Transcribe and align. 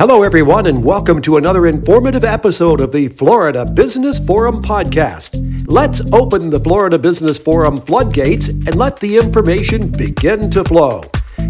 Hello, 0.00 0.22
everyone, 0.22 0.64
and 0.64 0.82
welcome 0.82 1.20
to 1.20 1.36
another 1.36 1.66
informative 1.66 2.24
episode 2.24 2.80
of 2.80 2.90
the 2.90 3.08
Florida 3.08 3.70
Business 3.70 4.18
Forum 4.18 4.62
podcast. 4.62 5.66
Let's 5.68 6.00
open 6.14 6.48
the 6.48 6.58
Florida 6.58 6.98
Business 6.98 7.38
Forum 7.38 7.76
floodgates 7.76 8.48
and 8.48 8.76
let 8.76 8.96
the 8.96 9.18
information 9.18 9.90
begin 9.90 10.50
to 10.52 10.64
flow. 10.64 11.02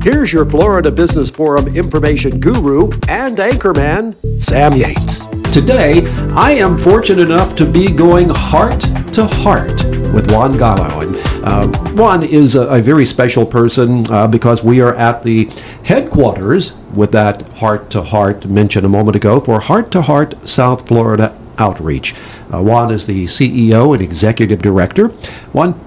Here's 0.03 0.33
your 0.33 0.45
Florida 0.45 0.91
Business 0.91 1.31
Forum 1.31 1.77
information 1.77 2.41
guru 2.41 2.91
and 3.07 3.39
anchorman, 3.39 4.17
Sam 4.43 4.73
Yates. 4.73 5.25
Today, 5.55 6.05
I 6.35 6.51
am 6.51 6.77
fortunate 6.77 7.23
enough 7.23 7.55
to 7.55 7.65
be 7.65 7.87
going 7.87 8.31
heart 8.31 8.81
to 9.13 9.27
heart 9.27 9.85
with 10.13 10.29
Juan 10.33 10.59
Gallo. 10.59 11.03
And 11.03 11.17
uh, 11.45 11.69
Juan 11.93 12.25
is 12.25 12.57
a, 12.57 12.67
a, 12.67 12.83
very 12.83 13.07
special 13.07 13.47
person 13.47 14.05
uh, 14.11 14.27
because 14.27 14.65
we 14.65 14.81
are 14.81 14.95
at 14.97 15.23
the 15.23 15.45
headquarters 15.85 16.80
with 16.95 17.13
that 17.13 17.43
heart 17.59 17.91
to 17.91 18.03
heart 18.03 18.47
mentioned 18.47 18.87
a 18.87 18.89
moment 18.89 19.17
ago 19.17 19.41
for 19.41 19.61
Heart 19.61 19.91
to 19.93 20.03
Heart 20.03 20.49
South 20.49 20.87
Florida 20.87 21.37
Outreach. 21.59 22.15
Uh, 22.53 22.63
Juan 22.63 22.91
is 22.91 23.07
the 23.07 23.27
CEO 23.27 23.93
and 23.93 24.03
executive 24.03 24.61
director. 24.63 25.09
Juan, 25.53 25.79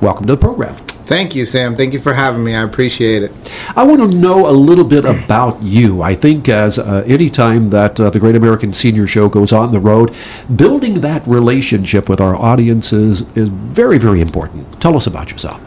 welcome 0.00 0.26
to 0.26 0.34
the 0.34 0.40
program. 0.40 0.74
Thank 1.04 1.34
you, 1.34 1.44
Sam. 1.44 1.76
Thank 1.76 1.92
you 1.92 1.98
for 1.98 2.14
having 2.14 2.44
me. 2.44 2.54
I 2.54 2.62
appreciate 2.62 3.22
it. 3.22 3.32
I 3.76 3.82
want 3.82 4.00
to 4.00 4.16
know 4.16 4.48
a 4.48 4.52
little 4.52 4.84
bit 4.84 5.04
about 5.04 5.60
you. 5.62 6.00
I 6.00 6.14
think 6.14 6.48
as 6.48 6.78
uh, 6.78 7.04
any 7.06 7.28
time 7.28 7.70
that 7.70 7.98
uh, 7.98 8.08
the 8.10 8.20
Great 8.20 8.36
American 8.36 8.72
Senior 8.72 9.06
Show 9.06 9.28
goes 9.28 9.52
on 9.52 9.72
the 9.72 9.80
road, 9.80 10.14
building 10.54 11.00
that 11.00 11.26
relationship 11.26 12.08
with 12.08 12.20
our 12.20 12.36
audiences 12.36 13.22
is 13.36 13.48
very, 13.48 13.98
very 13.98 14.20
important. 14.20 14.80
Tell 14.80 14.96
us 14.96 15.06
about 15.06 15.32
yourself. 15.32 15.60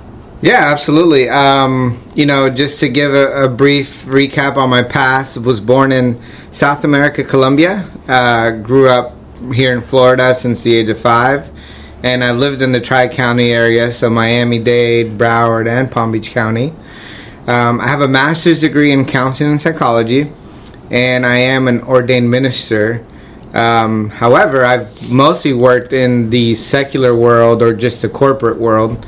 Yeah, 0.45 0.71
absolutely. 0.71 1.27
Um, 1.27 1.99
you 2.13 2.27
know, 2.27 2.51
just 2.51 2.79
to 2.81 2.87
give 2.87 3.15
a, 3.15 3.45
a, 3.45 3.49
brief 3.49 4.05
recap 4.05 4.57
on 4.57 4.69
my 4.69 4.83
past, 4.83 5.39
was 5.39 5.59
born 5.59 5.91
in 5.91 6.21
South 6.51 6.83
America, 6.83 7.23
Colombia. 7.23 7.89
Uh, 8.07 8.51
grew 8.51 8.87
up 8.87 9.15
here 9.55 9.73
in 9.73 9.81
Florida 9.81 10.35
since 10.35 10.61
the 10.61 10.75
age 10.75 10.87
of 10.87 10.99
five, 10.99 11.49
and 12.03 12.23
I 12.23 12.31
lived 12.31 12.61
in 12.61 12.73
the 12.73 12.79
Tri 12.79 13.07
County 13.07 13.53
area, 13.53 13.91
so 13.91 14.07
Miami 14.11 14.59
Dade, 14.59 15.17
Broward, 15.17 15.67
and 15.67 15.91
Palm 15.91 16.11
Beach 16.11 16.29
County. 16.29 16.73
Um, 17.47 17.81
I 17.81 17.87
have 17.87 18.01
a 18.01 18.07
master's 18.07 18.61
degree 18.61 18.91
in 18.91 19.03
counseling 19.03 19.49
and 19.49 19.59
psychology, 19.59 20.31
and 20.91 21.25
I 21.25 21.37
am 21.37 21.67
an 21.67 21.81
ordained 21.81 22.29
minister. 22.29 23.03
Um, 23.55 24.11
however, 24.11 24.63
I've 24.63 25.11
mostly 25.11 25.53
worked 25.53 25.91
in 25.91 26.29
the 26.29 26.53
secular 26.53 27.15
world 27.15 27.63
or 27.63 27.73
just 27.73 28.03
the 28.03 28.09
corporate 28.09 28.59
world 28.59 29.03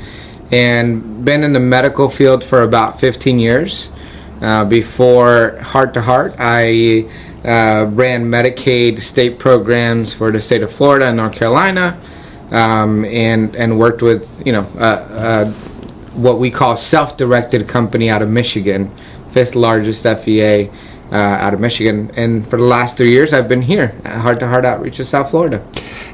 and 0.50 1.24
been 1.24 1.44
in 1.44 1.52
the 1.52 1.60
medical 1.60 2.08
field 2.08 2.42
for 2.42 2.62
about 2.62 3.00
15 3.00 3.38
years. 3.38 3.90
Uh, 4.40 4.64
before 4.64 5.58
Heart 5.60 5.94
to 5.94 6.02
Heart, 6.02 6.36
I 6.38 7.08
uh, 7.44 7.86
ran 7.90 8.24
Medicaid 8.24 9.00
state 9.00 9.38
programs 9.38 10.14
for 10.14 10.30
the 10.30 10.40
state 10.40 10.62
of 10.62 10.72
Florida 10.72 11.06
and 11.06 11.16
North 11.16 11.34
Carolina, 11.34 11.98
um, 12.52 13.04
and 13.04 13.56
and 13.56 13.78
worked 13.78 14.00
with 14.00 14.40
you 14.46 14.52
know 14.52 14.62
uh, 14.78 15.50
what 16.14 16.38
we 16.38 16.50
call 16.50 16.76
self-directed 16.76 17.66
company 17.66 18.10
out 18.10 18.22
of 18.22 18.30
Michigan, 18.30 18.94
fifth 19.30 19.56
largest 19.56 20.04
FEA 20.04 20.70
uh, 21.10 21.16
out 21.16 21.54
of 21.54 21.60
Michigan. 21.60 22.10
And 22.16 22.46
for 22.46 22.56
the 22.56 22.64
last 22.64 22.96
three 22.96 23.10
years, 23.10 23.32
I've 23.32 23.48
been 23.48 23.62
here 23.62 23.94
at 24.04 24.20
Heart 24.20 24.40
to 24.40 24.48
Heart 24.48 24.64
Outreach 24.64 24.98
in 24.98 25.04
South 25.04 25.30
Florida. 25.30 25.64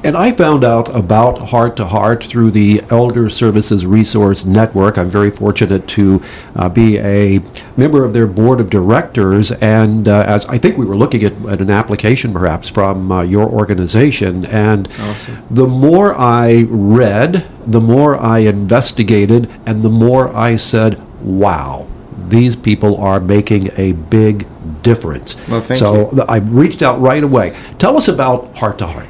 And 0.03 0.15
I 0.15 0.31
found 0.31 0.63
out 0.63 0.93
about 0.95 1.49
Heart 1.49 1.77
to 1.77 1.85
Heart 1.85 2.23
through 2.23 2.51
the 2.51 2.81
Elder 2.89 3.29
Services 3.29 3.85
Resource 3.85 4.45
Network. 4.45 4.97
I'm 4.97 5.09
very 5.09 5.31
fortunate 5.31 5.87
to 5.89 6.21
uh, 6.55 6.69
be 6.69 6.99
a 6.99 7.39
member 7.75 8.05
of 8.05 8.13
their 8.13 8.27
board 8.27 8.59
of 8.59 8.69
directors. 8.69 9.51
And 9.51 10.07
uh, 10.07 10.23
as 10.27 10.45
I 10.45 10.57
think 10.57 10.77
we 10.77 10.85
were 10.85 10.95
looking 10.95 11.23
at, 11.23 11.33
at 11.45 11.59
an 11.59 11.69
application 11.69 12.33
perhaps 12.33 12.69
from 12.69 13.11
uh, 13.11 13.23
your 13.23 13.49
organization. 13.49 14.45
And 14.45 14.87
awesome. 14.99 15.37
the 15.49 15.67
more 15.67 16.13
I 16.15 16.65
read, 16.69 17.47
the 17.65 17.81
more 17.81 18.15
I 18.15 18.39
investigated, 18.39 19.49
and 19.65 19.81
the 19.81 19.89
more 19.89 20.33
I 20.35 20.55
said, 20.55 21.01
wow 21.21 21.87
these 22.29 22.55
people 22.55 22.97
are 22.97 23.19
making 23.19 23.71
a 23.77 23.93
big 23.93 24.47
difference. 24.81 25.35
Well, 25.47 25.61
thank 25.61 25.79
so 25.79 26.11
you. 26.11 26.21
I 26.23 26.37
reached 26.37 26.81
out 26.81 26.99
right 26.99 27.23
away. 27.23 27.57
Tell 27.77 27.97
us 27.97 28.07
about 28.07 28.55
Heart 28.57 28.79
to 28.79 28.87
Heart. 28.87 29.07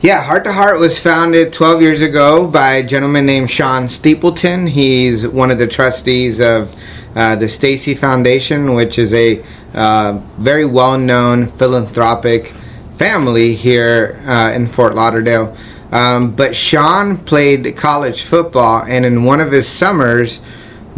Yeah, 0.00 0.22
Heart 0.22 0.44
to 0.44 0.52
Heart 0.52 0.78
was 0.78 1.00
founded 1.00 1.52
12 1.52 1.82
years 1.82 2.02
ago 2.02 2.46
by 2.46 2.74
a 2.74 2.86
gentleman 2.86 3.26
named 3.26 3.50
Sean 3.50 3.88
Steepleton. 3.88 4.68
He's 4.68 5.26
one 5.26 5.50
of 5.50 5.58
the 5.58 5.66
trustees 5.66 6.40
of 6.40 6.72
uh, 7.16 7.34
the 7.34 7.48
Stacy 7.48 7.94
Foundation, 7.94 8.74
which 8.74 8.98
is 8.98 9.12
a 9.12 9.44
uh, 9.74 10.20
very 10.38 10.64
well 10.64 10.96
known 10.96 11.46
philanthropic 11.46 12.54
family 12.94 13.54
here 13.54 14.22
uh, 14.24 14.52
in 14.54 14.68
Fort 14.68 14.94
Lauderdale. 14.94 15.56
Um, 15.90 16.34
but 16.34 16.54
Sean 16.54 17.16
played 17.16 17.76
college 17.76 18.22
football, 18.22 18.84
and 18.84 19.04
in 19.04 19.24
one 19.24 19.40
of 19.40 19.50
his 19.50 19.66
summers 19.66 20.40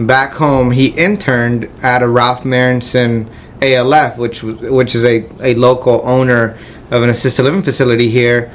back 0.07 0.33
home, 0.33 0.71
he 0.71 0.89
interned 0.89 1.69
at 1.83 2.03
a 2.03 2.09
Ralph 2.09 2.45
Marinson 2.45 3.29
ALF, 3.63 4.19
which 4.19 4.43
which 4.43 4.95
is 4.95 5.05
a, 5.05 5.25
a 5.43 5.55
local 5.55 6.01
owner 6.05 6.57
of 6.91 7.03
an 7.03 7.11
assisted 7.11 7.45
living 7.45 7.63
facility 7.63 8.09
here. 8.09 8.51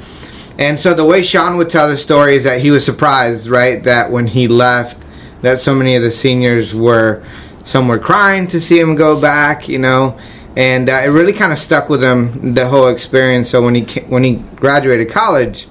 And 0.58 0.80
so 0.80 0.94
the 0.94 1.04
way 1.04 1.22
Sean 1.22 1.56
would 1.58 1.68
tell 1.68 1.88
the 1.88 1.98
story 1.98 2.34
is 2.34 2.44
that 2.44 2.60
he 2.60 2.70
was 2.70 2.84
surprised, 2.84 3.48
right, 3.48 3.82
that 3.84 4.10
when 4.10 4.26
he 4.26 4.48
left, 4.48 5.04
that 5.42 5.60
so 5.60 5.74
many 5.74 5.96
of 5.96 6.02
the 6.02 6.10
seniors 6.10 6.74
were 6.74 7.22
some 7.64 7.88
were 7.88 7.98
crying 7.98 8.46
to 8.48 8.60
see 8.60 8.78
him 8.78 8.94
go 8.94 9.20
back, 9.20 9.68
you 9.68 9.78
know, 9.78 10.18
and 10.56 10.88
uh, 10.88 11.02
it 11.04 11.08
really 11.08 11.32
kind 11.32 11.52
of 11.52 11.58
stuck 11.58 11.88
with 11.88 12.02
him 12.02 12.54
the 12.54 12.68
whole 12.68 12.88
experience. 12.88 13.50
So 13.50 13.62
when 13.62 13.74
he 13.74 14.00
when 14.02 14.24
he 14.24 14.36
graduated 14.56 15.10
college, 15.10 15.68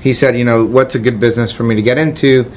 he 0.00 0.12
said, 0.12 0.36
you 0.36 0.44
know, 0.44 0.64
what's 0.64 0.94
a 0.94 0.98
good 0.98 1.18
business 1.18 1.52
for 1.52 1.64
me 1.64 1.74
to 1.74 1.82
get 1.82 1.98
into? 1.98 2.50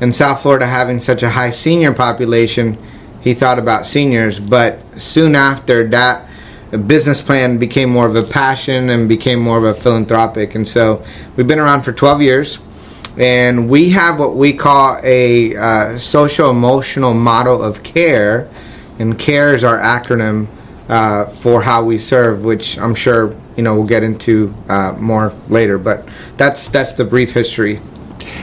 In 0.00 0.12
South 0.12 0.42
Florida, 0.42 0.66
having 0.66 1.00
such 1.00 1.22
a 1.22 1.30
high 1.30 1.50
senior 1.50 1.94
population, 1.94 2.76
he 3.22 3.32
thought 3.32 3.58
about 3.58 3.86
seniors. 3.86 4.38
But 4.38 4.78
soon 5.00 5.34
after 5.34 5.88
that, 5.88 6.28
business 6.86 7.22
plan 7.22 7.56
became 7.58 7.88
more 7.88 8.06
of 8.06 8.14
a 8.14 8.22
passion 8.22 8.90
and 8.90 9.08
became 9.08 9.40
more 9.40 9.56
of 9.56 9.64
a 9.64 9.72
philanthropic. 9.72 10.54
And 10.54 10.68
so 10.68 11.02
we've 11.34 11.46
been 11.46 11.58
around 11.58 11.82
for 11.82 11.92
12 11.92 12.20
years. 12.20 12.58
And 13.18 13.70
we 13.70 13.88
have 13.90 14.18
what 14.18 14.36
we 14.36 14.52
call 14.52 15.00
a 15.02 15.56
uh, 15.56 15.98
social 15.98 16.50
emotional 16.50 17.14
model 17.14 17.62
of 17.62 17.82
care. 17.82 18.50
And 18.98 19.18
CARE 19.18 19.54
is 19.54 19.64
our 19.64 19.78
acronym 19.78 20.48
uh, 20.90 21.24
for 21.24 21.62
how 21.62 21.82
we 21.82 21.96
serve, 21.96 22.44
which 22.44 22.78
I'm 22.78 22.94
sure 22.94 23.34
you 23.56 23.62
know 23.62 23.74
we'll 23.74 23.86
get 23.86 24.02
into 24.02 24.52
uh, 24.68 24.94
more 24.98 25.32
later. 25.48 25.78
But 25.78 26.06
that's 26.36 26.68
that's 26.68 26.92
the 26.92 27.04
brief 27.04 27.32
history 27.32 27.80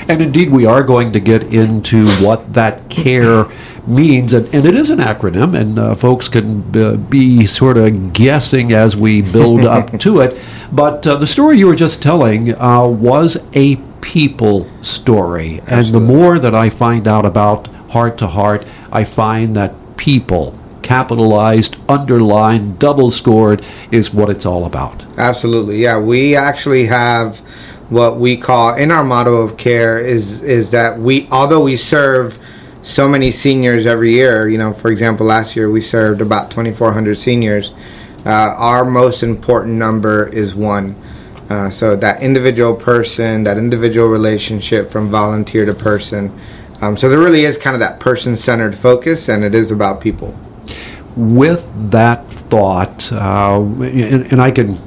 and 0.07 0.21
indeed, 0.21 0.49
we 0.49 0.65
are 0.65 0.83
going 0.83 1.11
to 1.13 1.19
get 1.19 1.43
into 1.53 2.05
what 2.21 2.53
that 2.53 2.89
care 2.89 3.45
means, 3.87 4.33
and, 4.33 4.53
and 4.53 4.65
it 4.65 4.75
is 4.75 4.89
an 4.89 4.99
acronym, 4.99 5.59
and 5.59 5.77
uh, 5.77 5.95
folks 5.95 6.29
can 6.29 6.75
uh, 6.75 6.95
be 6.95 7.45
sort 7.45 7.77
of 7.77 8.13
guessing 8.13 8.71
as 8.71 8.95
we 8.95 9.21
build 9.21 9.61
up 9.65 9.99
to 9.99 10.21
it. 10.21 10.39
But 10.71 11.05
uh, 11.05 11.15
the 11.17 11.27
story 11.27 11.57
you 11.57 11.67
were 11.67 11.75
just 11.75 12.01
telling 12.01 12.55
uh, 12.55 12.87
was 12.87 13.47
a 13.55 13.75
people 14.01 14.69
story, 14.83 15.61
Absolutely. 15.61 15.75
and 15.75 15.87
the 15.95 15.99
more 15.99 16.39
that 16.39 16.55
I 16.55 16.69
find 16.69 17.07
out 17.07 17.25
about 17.25 17.67
Heart 17.91 18.17
to 18.19 18.27
Heart, 18.27 18.65
I 18.91 19.03
find 19.03 19.55
that 19.55 19.73
people 19.97 20.57
capitalized, 20.83 21.77
underlined, 21.89 22.77
double 22.77 23.09
scored 23.09 23.65
is 23.89 24.13
what 24.13 24.29
it's 24.29 24.45
all 24.45 24.65
about. 24.65 25.05
Absolutely. 25.17 25.81
Yeah, 25.81 25.99
we 25.99 26.35
actually 26.35 26.85
have 26.85 27.41
what 27.89 28.17
we 28.17 28.37
call 28.37 28.75
in 28.75 28.91
our 28.91 29.03
motto 29.03 29.35
of 29.37 29.57
care 29.57 29.97
is 29.97 30.41
is 30.41 30.71
that 30.71 30.97
we 30.97 31.27
although 31.31 31.61
we 31.61 31.75
serve 31.75 32.39
so 32.81 33.07
many 33.07 33.31
seniors 33.31 33.85
every 33.85 34.11
year 34.11 34.47
you 34.49 34.57
know 34.57 34.73
for 34.73 34.91
example 34.91 35.25
last 35.25 35.55
year 35.55 35.69
we 35.69 35.81
served 35.81 36.21
about 36.21 36.49
2400 36.49 37.15
seniors 37.15 37.71
uh, 38.25 38.55
our 38.57 38.85
most 38.85 39.21
important 39.21 39.73
number 39.75 40.27
is 40.29 40.55
one. 40.55 40.95
Uh, 41.49 41.69
so 41.69 41.93
that 41.95 42.21
individual 42.21 42.73
person 42.73 43.43
that 43.43 43.57
individual 43.57 44.07
relationship 44.07 44.89
from 44.89 45.09
volunteer 45.09 45.65
to 45.65 45.73
person 45.73 46.31
um, 46.81 46.95
so 46.95 47.09
there 47.09 47.19
really 47.19 47.43
is 47.43 47.57
kind 47.57 47.75
of 47.75 47.81
that 47.81 47.99
person-centered 47.99 48.75
focus 48.75 49.29
and 49.29 49.43
it 49.43 49.53
is 49.53 49.69
about 49.71 50.01
people. 50.01 50.35
With 51.15 51.91
that 51.91 52.25
thought 52.53 53.11
uh, 53.11 53.59
and, 53.61 54.31
and 54.31 54.41
i 54.41 54.51
can 54.51 54.79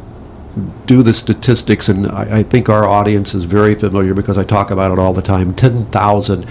do 0.86 1.02
the 1.02 1.12
statistics, 1.12 1.88
and 1.88 2.06
I, 2.06 2.38
I, 2.38 2.42
think 2.42 2.68
our 2.68 2.86
audience 2.86 3.34
is 3.34 3.44
very 3.44 3.74
familiar 3.74 4.14
because 4.14 4.38
I 4.38 4.44
talk 4.44 4.70
about 4.70 4.90
it 4.90 4.98
all 4.98 5.12
the 5.12 5.22
time. 5.22 5.54
Ten 5.54 5.86
thousand 5.86 6.46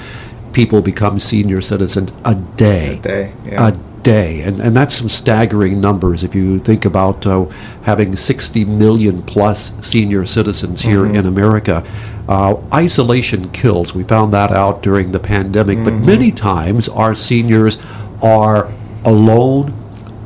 people 0.54 0.82
become 0.82 1.20
senior 1.20 1.62
citizens 1.62 2.14
a 2.24 2.36
day. 2.36 2.98
A 2.98 3.02
day, 3.02 3.34
yeah. 3.46 3.68
A 3.68 3.72
day, 4.04 4.42
and 4.42 4.60
and 4.60 4.76
that's 4.76 4.96
some 4.96 5.10
staggering 5.10 5.82
numbers 5.82 6.24
if 6.24 6.36
you 6.36 6.60
think 6.60 6.86
about 6.86 7.26
uh, 7.26 7.46
having 7.84 8.16
60 8.16 8.64
million 8.66 9.24
plus 9.24 9.74
senior 9.86 10.26
citizens 10.26 10.82
here 10.82 11.04
mm-hmm. 11.04 11.16
in 11.16 11.26
America. 11.26 11.84
Uh, 12.28 12.56
isolation 12.74 13.50
kills. 13.50 13.94
We 13.94 14.04
found 14.04 14.34
that 14.34 14.52
out 14.52 14.82
during 14.82 15.12
the 15.12 15.20
pandemic, 15.20 15.78
mm-hmm. 15.78 16.00
but 16.00 16.06
many 16.06 16.32
times 16.32 16.88
our 16.90 17.16
seniors 17.16 17.82
are 18.22 18.72
alone, 19.04 19.74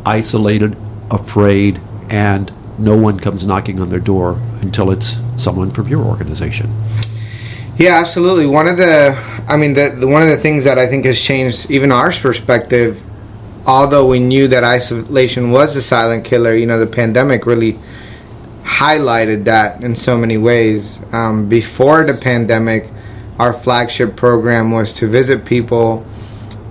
isolated, 0.05 0.77
afraid, 1.11 1.79
and 2.09 2.51
no 2.79 2.97
one 2.97 3.19
comes 3.19 3.45
knocking 3.45 3.79
on 3.79 3.89
their 3.89 3.99
door 3.99 4.39
until 4.61 4.91
it's 4.91 5.17
someone 5.35 5.69
from 5.71 5.87
your 5.87 6.03
organization. 6.03 6.73
Yeah, 7.77 7.97
absolutely. 7.97 8.45
One 8.45 8.67
of 8.67 8.77
the, 8.77 9.17
I 9.47 9.55
mean, 9.55 9.73
the, 9.73 9.95
the 9.97 10.07
one 10.07 10.21
of 10.21 10.27
the 10.27 10.37
things 10.37 10.63
that 10.65 10.77
I 10.77 10.85
think 10.87 11.05
has 11.05 11.21
changed 11.21 11.71
even 11.71 11.91
our 11.91 12.11
perspective, 12.11 13.01
although 13.65 14.05
we 14.05 14.19
knew 14.19 14.47
that 14.49 14.63
isolation 14.63 15.51
was 15.51 15.75
a 15.75 15.81
silent 15.81 16.25
killer, 16.25 16.55
you 16.55 16.65
know, 16.65 16.79
the 16.79 16.91
pandemic 16.91 17.45
really 17.45 17.79
highlighted 18.63 19.45
that 19.45 19.81
in 19.81 19.95
so 19.95 20.17
many 20.17 20.37
ways. 20.37 20.99
Um, 21.13 21.47
before 21.47 22.03
the 22.03 22.13
pandemic, 22.13 22.89
our 23.39 23.53
flagship 23.53 24.15
program 24.15 24.71
was 24.71 24.93
to 24.93 25.07
visit 25.07 25.45
people, 25.45 26.05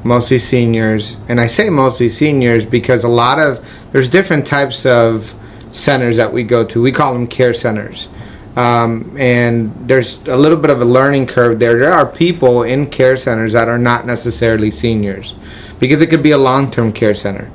mostly 0.04 0.38
seniors, 0.38 1.16
and 1.28 1.40
I 1.40 1.46
say 1.46 1.70
mostly 1.70 2.08
seniors 2.10 2.64
because 2.64 3.04
a 3.04 3.08
lot 3.08 3.38
of 3.38 3.66
there's 3.92 4.08
different 4.08 4.46
types 4.46 4.84
of 4.84 5.34
centers 5.78 6.16
that 6.16 6.32
we 6.32 6.42
go 6.42 6.64
to. 6.64 6.82
We 6.82 6.92
call 6.92 7.12
them 7.14 7.26
care 7.26 7.54
centers. 7.54 8.08
Um, 8.56 9.14
and 9.16 9.72
there's 9.88 10.26
a 10.26 10.36
little 10.36 10.58
bit 10.58 10.70
of 10.70 10.82
a 10.82 10.84
learning 10.84 11.26
curve 11.26 11.60
there. 11.60 11.78
There 11.78 11.92
are 11.92 12.04
people 12.04 12.64
in 12.64 12.86
care 12.90 13.16
centers 13.16 13.52
that 13.52 13.68
are 13.68 13.78
not 13.78 14.04
necessarily 14.04 14.70
seniors 14.72 15.34
because 15.78 16.02
it 16.02 16.08
could 16.08 16.22
be 16.22 16.32
a 16.32 16.38
long 16.38 16.70
term 16.70 16.92
care 16.92 17.14
center. 17.14 17.50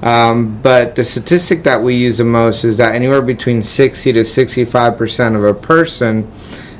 Um, 0.00 0.60
but 0.62 0.96
the 0.96 1.02
statistic 1.02 1.62
that 1.64 1.82
we 1.82 1.96
use 1.96 2.18
the 2.18 2.24
most 2.24 2.62
is 2.62 2.76
that 2.76 2.94
anywhere 2.94 3.22
between 3.22 3.62
60 3.62 4.12
to 4.12 4.24
65 4.24 4.96
percent 4.96 5.34
of 5.34 5.44
a 5.44 5.54
person, 5.54 6.30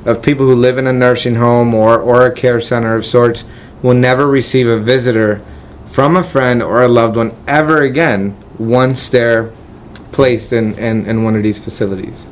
of 0.05 0.21
people 0.21 0.45
who 0.45 0.55
live 0.55 0.77
in 0.77 0.87
a 0.87 0.93
nursing 0.93 1.35
home 1.35 1.73
or, 1.73 1.99
or 1.99 2.25
a 2.25 2.33
care 2.33 2.61
center 2.61 2.95
of 2.95 3.03
sorts, 3.03 3.43
will 3.81 3.95
never 3.95 4.27
receive 4.27 4.67
a 4.67 4.79
visitor 4.79 5.41
from 5.85 6.15
a 6.15 6.23
friend 6.23 6.61
or 6.61 6.83
a 6.83 6.87
loved 6.87 7.17
one 7.17 7.35
ever 7.47 7.81
again 7.81 8.37
once 8.57 9.09
they're 9.09 9.51
placed 10.15 10.53
in, 10.53 10.73
in, 10.79 11.05
in 11.05 11.23
one 11.23 11.35
of 11.35 11.43
these 11.43 11.59
facilities. 11.63 12.27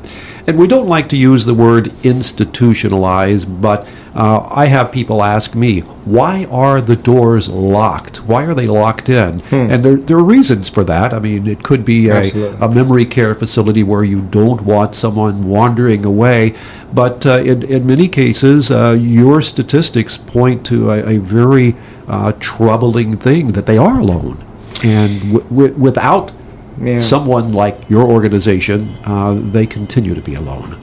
And 0.47 0.57
we 0.57 0.67
don't 0.67 0.87
like 0.87 1.09
to 1.09 1.17
use 1.17 1.45
the 1.45 1.53
word 1.53 1.85
institutionalize, 2.03 3.45
but 3.61 3.87
uh, 4.15 4.47
I 4.51 4.65
have 4.67 4.91
people 4.91 5.23
ask 5.23 5.55
me, 5.55 5.81
why 6.05 6.45
are 6.45 6.79
the 6.81 6.95
doors 6.95 7.49
locked? 7.49 8.17
Why 8.25 8.45
are 8.45 8.53
they 8.53 8.67
locked 8.67 9.09
in? 9.09 9.39
Hmm. 9.39 9.71
And 9.71 9.83
there, 9.83 9.95
there 9.95 10.17
are 10.17 10.23
reasons 10.23 10.69
for 10.69 10.83
that. 10.83 11.13
I 11.13 11.19
mean, 11.19 11.47
it 11.47 11.63
could 11.63 11.83
be 11.83 12.09
a, 12.09 12.29
a, 12.61 12.69
memory 12.69 13.05
care 13.05 13.33
facility 13.35 13.83
where 13.83 14.03
you 14.03 14.21
don't 14.21 14.61
want 14.61 14.95
someone 14.95 15.47
wandering 15.47 16.05
away. 16.05 16.55
But 16.93 17.25
uh, 17.25 17.39
in, 17.39 17.63
in 17.63 17.87
many 17.87 18.07
cases, 18.07 18.69
uh, 18.69 18.91
your 18.99 19.41
statistics 19.41 20.17
point 20.17 20.65
to 20.67 20.91
a, 20.91 21.15
a 21.15 21.17
very 21.17 21.75
uh, 22.07 22.33
troubling 22.39 23.17
thing 23.17 23.53
that 23.53 23.65
they 23.65 23.77
are 23.77 23.99
alone. 23.99 24.37
And 24.83 25.21
w- 25.33 25.49
w- 25.49 25.73
without 25.73 26.31
yeah. 26.79 26.99
someone 26.99 27.53
like 27.53 27.89
your 27.89 28.03
organization, 28.03 28.95
uh, 29.05 29.33
they 29.33 29.65
continue 29.65 30.15
to 30.15 30.21
be 30.21 30.35
alone. 30.35 30.79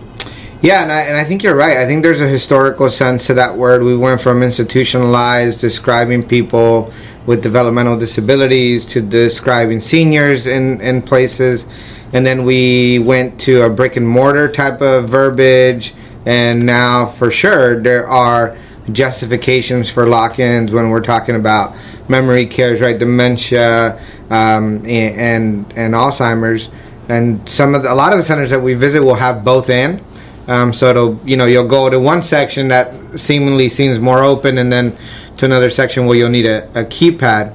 Yeah, 0.62 0.82
and 0.82 0.92
I, 0.92 1.00
and 1.02 1.16
I 1.16 1.24
think 1.24 1.42
you're 1.42 1.56
right. 1.56 1.78
I 1.78 1.86
think 1.86 2.02
there's 2.02 2.20
a 2.20 2.28
historical 2.28 2.90
sense 2.90 3.26
to 3.28 3.34
that 3.34 3.56
word. 3.56 3.82
We 3.82 3.96
went 3.96 4.20
from 4.20 4.42
institutionalized, 4.42 5.58
describing 5.58 6.22
people 6.22 6.92
with 7.24 7.42
developmental 7.42 7.98
disabilities, 7.98 8.84
to 8.86 9.00
describing 9.00 9.80
seniors 9.80 10.46
in, 10.46 10.80
in 10.82 11.00
places. 11.00 11.66
And 12.12 12.26
then 12.26 12.44
we 12.44 12.98
went 12.98 13.40
to 13.42 13.62
a 13.62 13.70
brick 13.70 13.96
and 13.96 14.06
mortar 14.06 14.50
type 14.50 14.82
of 14.82 15.08
verbiage. 15.08 15.94
And 16.26 16.66
now, 16.66 17.06
for 17.06 17.30
sure, 17.30 17.80
there 17.80 18.06
are 18.06 18.54
justifications 18.92 19.88
for 19.88 20.06
lock 20.06 20.38
ins 20.38 20.72
when 20.72 20.90
we're 20.90 21.00
talking 21.00 21.36
about 21.36 21.74
memory 22.08 22.44
cares, 22.44 22.82
right? 22.82 22.98
Dementia, 22.98 23.98
um, 24.30 24.86
and, 24.86 25.72
and 25.76 25.94
Alzheimer's, 25.94 26.70
and 27.08 27.46
some 27.48 27.74
of 27.74 27.82
the, 27.82 27.92
a 27.92 27.94
lot 27.94 28.12
of 28.12 28.18
the 28.18 28.24
centers 28.24 28.50
that 28.50 28.60
we 28.60 28.74
visit 28.74 29.02
will 29.02 29.16
have 29.16 29.44
both 29.44 29.68
in. 29.68 30.02
Um, 30.46 30.72
so 30.72 30.88
it'll 30.90 31.20
you 31.24 31.36
know 31.36 31.46
you'll 31.46 31.68
go 31.68 31.90
to 31.90 32.00
one 32.00 32.22
section 32.22 32.68
that 32.68 33.18
seemingly 33.18 33.68
seems 33.68 33.98
more 33.98 34.22
open, 34.22 34.58
and 34.58 34.72
then 34.72 34.96
to 35.36 35.46
another 35.46 35.70
section 35.70 36.06
where 36.06 36.16
you'll 36.16 36.30
need 36.30 36.46
a, 36.46 36.64
a 36.70 36.84
keypad. 36.84 37.52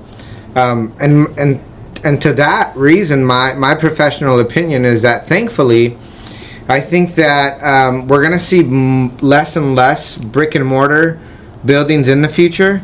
Um, 0.55 0.95
and 0.99 1.27
and 1.37 1.61
and 2.03 2.21
to 2.21 2.33
that 2.33 2.75
reason, 2.75 3.25
my 3.25 3.53
my 3.53 3.75
professional 3.75 4.39
opinion 4.39 4.85
is 4.85 5.01
that 5.01 5.27
thankfully. 5.27 5.97
I 6.67 6.81
think 6.81 7.13
that 7.13 7.61
um, 7.63 8.07
we're 8.07 8.21
going 8.21 8.33
to 8.33 8.39
see 8.39 8.61
m- 8.61 9.15
less 9.17 9.55
and 9.55 9.75
less 9.75 10.17
brick 10.17 10.55
and 10.55 10.65
mortar 10.65 11.19
buildings 11.63 12.07
in 12.07 12.23
the 12.23 12.27
future 12.27 12.83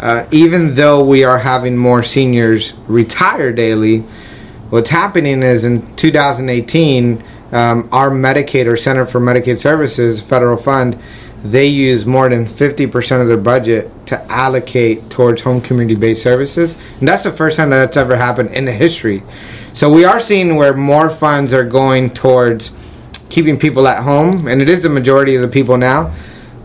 uh, 0.00 0.26
even 0.30 0.74
though 0.74 1.04
we 1.04 1.24
are 1.24 1.38
having 1.38 1.76
more 1.76 2.02
seniors 2.02 2.72
retire 2.88 3.52
daily, 3.52 4.00
what's 4.70 4.88
happening 4.88 5.42
is 5.42 5.66
in 5.66 5.94
2018, 5.96 7.22
um, 7.52 7.88
our 7.92 8.10
Medicaid 8.10 8.66
or 8.66 8.76
Center 8.76 9.04
for 9.04 9.20
Medicaid 9.20 9.58
Services 9.58 10.22
federal 10.22 10.56
fund, 10.56 10.98
they 11.42 11.66
use 11.66 12.06
more 12.06 12.28
than 12.28 12.46
50% 12.46 13.20
of 13.20 13.28
their 13.28 13.36
budget 13.36 13.90
to 14.06 14.20
allocate 14.32 15.10
towards 15.10 15.42
home 15.42 15.60
community 15.60 15.98
based 15.98 16.22
services. 16.22 16.78
And 16.98 17.06
that's 17.06 17.24
the 17.24 17.32
first 17.32 17.58
time 17.58 17.70
that 17.70 17.78
that's 17.78 17.96
ever 17.96 18.16
happened 18.16 18.50
in 18.52 18.64
the 18.64 18.72
history. 18.72 19.22
So 19.74 19.92
we 19.92 20.04
are 20.04 20.20
seeing 20.20 20.56
where 20.56 20.74
more 20.74 21.10
funds 21.10 21.52
are 21.52 21.64
going 21.64 22.10
towards 22.10 22.70
keeping 23.28 23.58
people 23.58 23.86
at 23.86 24.02
home, 24.02 24.48
and 24.48 24.60
it 24.60 24.68
is 24.68 24.82
the 24.82 24.88
majority 24.88 25.34
of 25.34 25.42
the 25.42 25.48
people 25.48 25.76
now. 25.76 26.12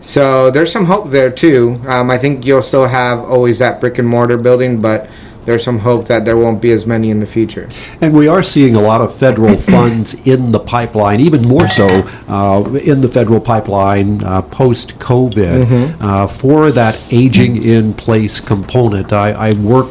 So 0.06 0.52
there's 0.52 0.70
some 0.70 0.84
hope 0.84 1.10
there 1.10 1.32
too. 1.32 1.80
Um, 1.88 2.10
I 2.10 2.16
think 2.16 2.46
you'll 2.46 2.62
still 2.62 2.86
have 2.86 3.18
always 3.18 3.58
that 3.58 3.80
brick 3.80 3.98
and 3.98 4.06
mortar 4.06 4.36
building, 4.36 4.80
but 4.80 5.10
there's 5.46 5.64
some 5.64 5.80
hope 5.80 6.06
that 6.06 6.24
there 6.24 6.36
won't 6.36 6.62
be 6.62 6.70
as 6.70 6.86
many 6.86 7.10
in 7.10 7.18
the 7.18 7.26
future. 7.26 7.68
And 8.00 8.14
we 8.14 8.28
are 8.28 8.42
seeing 8.42 8.76
a 8.76 8.80
lot 8.80 9.00
of 9.00 9.12
federal 9.12 9.56
funds 9.72 10.14
in 10.24 10.52
the 10.52 10.60
pipeline, 10.60 11.18
even 11.18 11.42
more 11.42 11.66
so 11.66 11.86
uh, 12.28 12.62
in 12.84 13.00
the 13.00 13.08
federal 13.08 13.40
pipeline 13.40 14.22
uh, 14.22 14.42
post 14.42 14.96
COVID 15.00 15.64
mm-hmm. 15.64 16.04
uh, 16.04 16.28
for 16.28 16.70
that 16.70 17.12
aging 17.12 17.64
in 17.64 17.92
place 17.92 18.38
component. 18.38 19.12
I, 19.12 19.30
I 19.32 19.52
work 19.54 19.88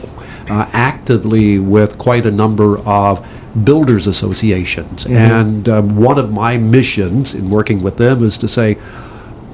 uh, 0.49 0.69
actively 0.71 1.59
with 1.59 1.97
quite 1.97 2.25
a 2.25 2.31
number 2.31 2.79
of 2.79 3.25
builders 3.65 4.07
associations, 4.07 5.03
mm-hmm. 5.03 5.13
and 5.13 5.69
um, 5.69 5.97
one 5.97 6.17
of 6.17 6.31
my 6.31 6.57
missions 6.57 7.35
in 7.35 7.49
working 7.49 7.81
with 7.81 7.97
them 7.97 8.23
is 8.23 8.37
to 8.37 8.47
say, 8.47 8.77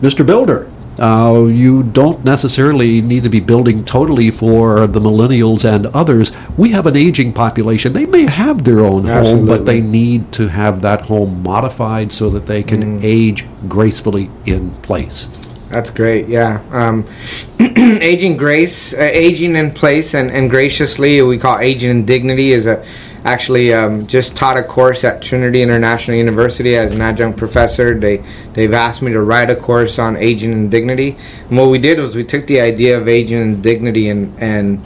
Mr. 0.01 0.25
Builder, 0.25 0.69
uh, 0.99 1.45
you 1.45 1.83
don't 1.83 2.23
necessarily 2.25 3.01
need 3.01 3.23
to 3.23 3.29
be 3.29 3.39
building 3.39 3.85
totally 3.85 4.29
for 4.29 4.87
the 4.87 4.99
millennials 4.99 5.63
and 5.63 5.85
others. 5.87 6.31
We 6.57 6.69
have 6.71 6.85
an 6.85 6.95
aging 6.95 7.33
population. 7.33 7.93
They 7.93 8.05
may 8.05 8.23
have 8.23 8.63
their 8.63 8.79
own 8.79 9.07
Absolutely. 9.07 9.39
home, 9.39 9.47
but 9.47 9.65
they 9.65 9.79
need 9.79 10.31
to 10.33 10.47
have 10.47 10.81
that 10.81 11.01
home 11.01 11.43
modified 11.43 12.11
so 12.11 12.29
that 12.31 12.45
they 12.45 12.63
can 12.63 12.99
mm. 12.99 13.03
age 13.03 13.45
gracefully 13.67 14.29
in 14.45 14.71
place. 14.81 15.29
That's 15.69 15.89
great. 15.89 16.27
Yeah, 16.27 16.61
um, 16.71 17.07
aging 17.59 18.35
grace, 18.35 18.93
uh, 18.93 18.97
aging 18.99 19.55
in 19.55 19.71
place, 19.71 20.13
and, 20.13 20.29
and 20.29 20.49
graciously. 20.49 21.21
We 21.21 21.37
call 21.37 21.59
aging 21.59 21.89
in 21.89 22.05
dignity 22.05 22.51
is 22.51 22.65
a 22.65 22.85
actually 23.23 23.73
um, 23.73 24.07
just 24.07 24.35
taught 24.35 24.57
a 24.57 24.63
course 24.63 25.03
at 25.03 25.21
Trinity 25.21 25.61
International 25.61 26.17
University 26.17 26.75
as 26.75 26.91
an 26.91 27.01
adjunct 27.01 27.37
professor. 27.37 27.97
They 27.97 28.17
they've 28.53 28.73
asked 28.73 29.01
me 29.01 29.11
to 29.11 29.21
write 29.21 29.49
a 29.49 29.55
course 29.55 29.99
on 29.99 30.17
aging 30.17 30.53
and 30.53 30.71
dignity. 30.71 31.17
And 31.49 31.57
what 31.57 31.69
we 31.69 31.77
did 31.77 31.99
was 31.99 32.15
we 32.15 32.23
took 32.23 32.47
the 32.47 32.59
idea 32.59 32.97
of 32.97 33.07
aging 33.07 33.41
and 33.41 33.63
dignity 33.63 34.09
and 34.09 34.37
and 34.39 34.81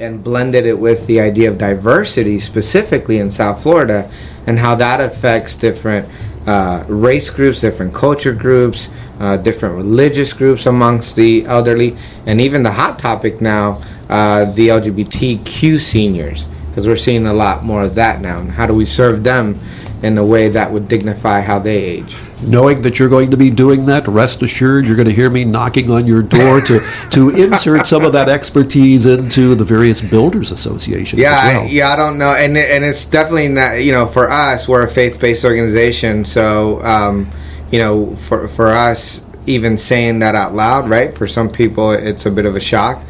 and 0.00 0.22
blended 0.22 0.66
it 0.66 0.78
with 0.78 1.06
the 1.06 1.20
idea 1.20 1.50
of 1.50 1.58
diversity 1.58 2.38
specifically 2.38 3.18
in 3.18 3.30
South 3.30 3.62
Florida 3.62 4.10
and 4.46 4.58
how 4.58 4.74
that 4.74 5.00
affects 5.00 5.56
different 5.56 6.08
uh, 6.46 6.84
race 6.86 7.30
groups, 7.30 7.60
different 7.60 7.94
culture 7.94 8.34
groups, 8.34 8.88
uh, 9.18 9.36
different 9.36 9.74
religious 9.74 10.32
groups 10.32 10.66
amongst 10.66 11.16
the 11.16 11.44
elderly, 11.46 11.96
and 12.26 12.40
even 12.40 12.62
the 12.62 12.70
hot 12.70 12.98
topic 12.98 13.40
now, 13.40 13.82
uh, 14.08 14.44
the 14.52 14.68
LGBTQ 14.68 15.80
seniors 15.80 16.46
because 16.76 16.86
we're 16.86 16.94
seeing 16.94 17.24
a 17.24 17.32
lot 17.32 17.64
more 17.64 17.82
of 17.84 17.94
that 17.94 18.20
now. 18.20 18.38
And 18.38 18.50
how 18.50 18.66
do 18.66 18.74
we 18.74 18.84
serve 18.84 19.24
them 19.24 19.58
in 20.02 20.18
a 20.18 20.26
way 20.26 20.50
that 20.50 20.70
would 20.70 20.88
dignify 20.88 21.40
how 21.40 21.58
they 21.58 21.82
age? 21.82 22.14
Knowing 22.42 22.82
that 22.82 22.98
you're 22.98 23.08
going 23.08 23.30
to 23.30 23.36
be 23.38 23.48
doing 23.48 23.86
that, 23.86 24.06
rest 24.06 24.42
assured 24.42 24.84
you're 24.84 24.94
going 24.94 25.08
to 25.08 25.14
hear 25.14 25.30
me 25.30 25.42
knocking 25.42 25.90
on 25.90 26.04
your 26.06 26.20
door 26.20 26.60
to, 26.60 26.80
to 27.12 27.30
insert 27.30 27.86
some 27.86 28.04
of 28.04 28.12
that 28.12 28.28
expertise 28.28 29.06
into 29.06 29.54
the 29.54 29.64
various 29.64 30.02
builders 30.02 30.52
associations. 30.52 31.18
Yeah, 31.18 31.30
well. 31.30 31.62
I, 31.62 31.66
yeah, 31.68 31.92
I 31.94 31.96
don't 31.96 32.18
know, 32.18 32.34
and 32.34 32.58
and 32.58 32.84
it's 32.84 33.06
definitely 33.06 33.48
not. 33.48 33.82
You 33.82 33.92
know, 33.92 34.04
for 34.04 34.30
us, 34.30 34.68
we're 34.68 34.82
a 34.82 34.88
faith-based 34.88 35.46
organization, 35.46 36.26
so 36.26 36.84
um, 36.84 37.30
you 37.70 37.78
know, 37.78 38.14
for 38.16 38.48
for 38.48 38.66
us, 38.66 39.24
even 39.46 39.78
saying 39.78 40.18
that 40.18 40.34
out 40.34 40.52
loud, 40.52 40.90
right? 40.90 41.16
For 41.16 41.26
some 41.26 41.48
people, 41.48 41.92
it's 41.92 42.26
a 42.26 42.30
bit 42.30 42.44
of 42.44 42.54
a 42.54 42.60
shock. 42.60 43.02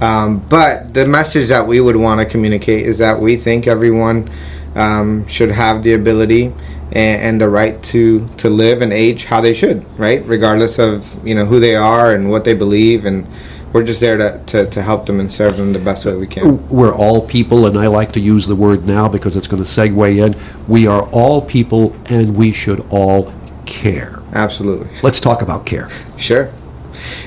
Um, 0.00 0.38
but 0.48 0.94
the 0.94 1.06
message 1.06 1.48
that 1.48 1.66
we 1.66 1.80
would 1.80 1.96
want 1.96 2.20
to 2.20 2.26
communicate 2.26 2.86
is 2.86 2.98
that 2.98 3.20
we 3.20 3.36
think 3.36 3.66
everyone 3.66 4.30
um, 4.74 5.26
should 5.28 5.50
have 5.50 5.82
the 5.82 5.92
ability 5.92 6.46
and, 6.92 7.22
and, 7.22 7.40
the 7.40 7.48
right 7.48 7.80
to, 7.84 8.26
to 8.38 8.50
live 8.50 8.82
and 8.82 8.92
age 8.92 9.24
how 9.24 9.40
they 9.40 9.54
should, 9.54 9.84
right? 9.98 10.24
Regardless 10.26 10.78
of 10.78 11.26
you 11.26 11.34
know 11.34 11.44
who 11.44 11.60
they 11.60 11.76
are 11.76 12.14
and 12.14 12.30
what 12.30 12.44
they 12.44 12.54
believe 12.54 13.04
and 13.04 13.26
we're 13.72 13.84
just 13.84 14.00
there 14.00 14.16
to, 14.16 14.42
to, 14.46 14.66
to 14.66 14.82
help 14.82 15.06
them 15.06 15.18
and 15.18 15.32
serve 15.32 15.56
them 15.56 15.72
the 15.72 15.78
best 15.78 16.04
way 16.04 16.14
we 16.14 16.26
can. 16.26 16.68
We're 16.68 16.94
all 16.94 17.26
people, 17.26 17.66
and 17.66 17.78
I 17.78 17.86
like 17.86 18.12
to 18.12 18.20
use 18.20 18.46
the 18.46 18.54
word 18.54 18.86
now 18.86 19.08
because 19.08 19.34
it's 19.34 19.46
going 19.46 19.62
to 19.62 19.68
segue 19.68 20.26
in. 20.26 20.36
We 20.68 20.86
are 20.86 21.04
all 21.10 21.40
people, 21.40 21.96
and 22.06 22.36
we 22.36 22.52
should 22.52 22.86
all 22.90 23.32
care. 23.64 24.20
Absolutely. 24.34 24.88
Let's 25.02 25.20
talk 25.20 25.42
about 25.42 25.64
care. 25.64 25.88
Sure. 26.18 26.52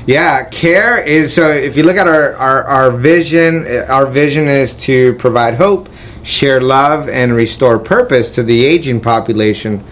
Yeah, 0.06 0.48
care 0.50 1.02
is 1.04 1.34
so. 1.34 1.50
If 1.50 1.76
you 1.76 1.84
look 1.84 1.98
at 1.98 2.08
our, 2.08 2.34
our, 2.36 2.64
our 2.64 2.92
vision, 2.92 3.66
uh, 3.68 3.86
our 3.90 4.06
vision 4.06 4.46
is 4.46 4.76
to 4.86 5.14
provide 5.16 5.56
hope, 5.56 5.90
share 6.24 6.62
love, 6.62 7.10
and 7.10 7.34
restore 7.34 7.80
purpose 7.80 8.30
to 8.32 8.44
the 8.44 8.66
aging 8.66 9.02
population. 9.02 9.84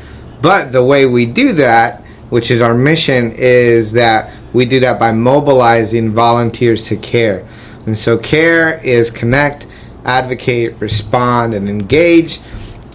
But 0.42 0.72
the 0.72 0.84
way 0.84 1.06
we 1.06 1.26
do 1.26 1.54
that, 1.54 2.02
which 2.30 2.52
is 2.52 2.62
our 2.62 2.74
mission, 2.74 3.32
is 3.32 3.92
that 3.94 4.32
we 4.54 4.66
do 4.66 4.80
that 4.82 5.00
by 5.00 5.12
mobilizing 5.12 6.12
volunteers 6.12 6.88
to 6.88 6.98
care. 6.98 7.46
And 7.86 7.98
so, 7.98 8.18
care 8.18 8.80
is 8.84 9.10
connect, 9.10 9.68
advocate, 10.06 10.76
respond, 10.80 11.54
and 11.54 11.68
engage. 11.68 12.40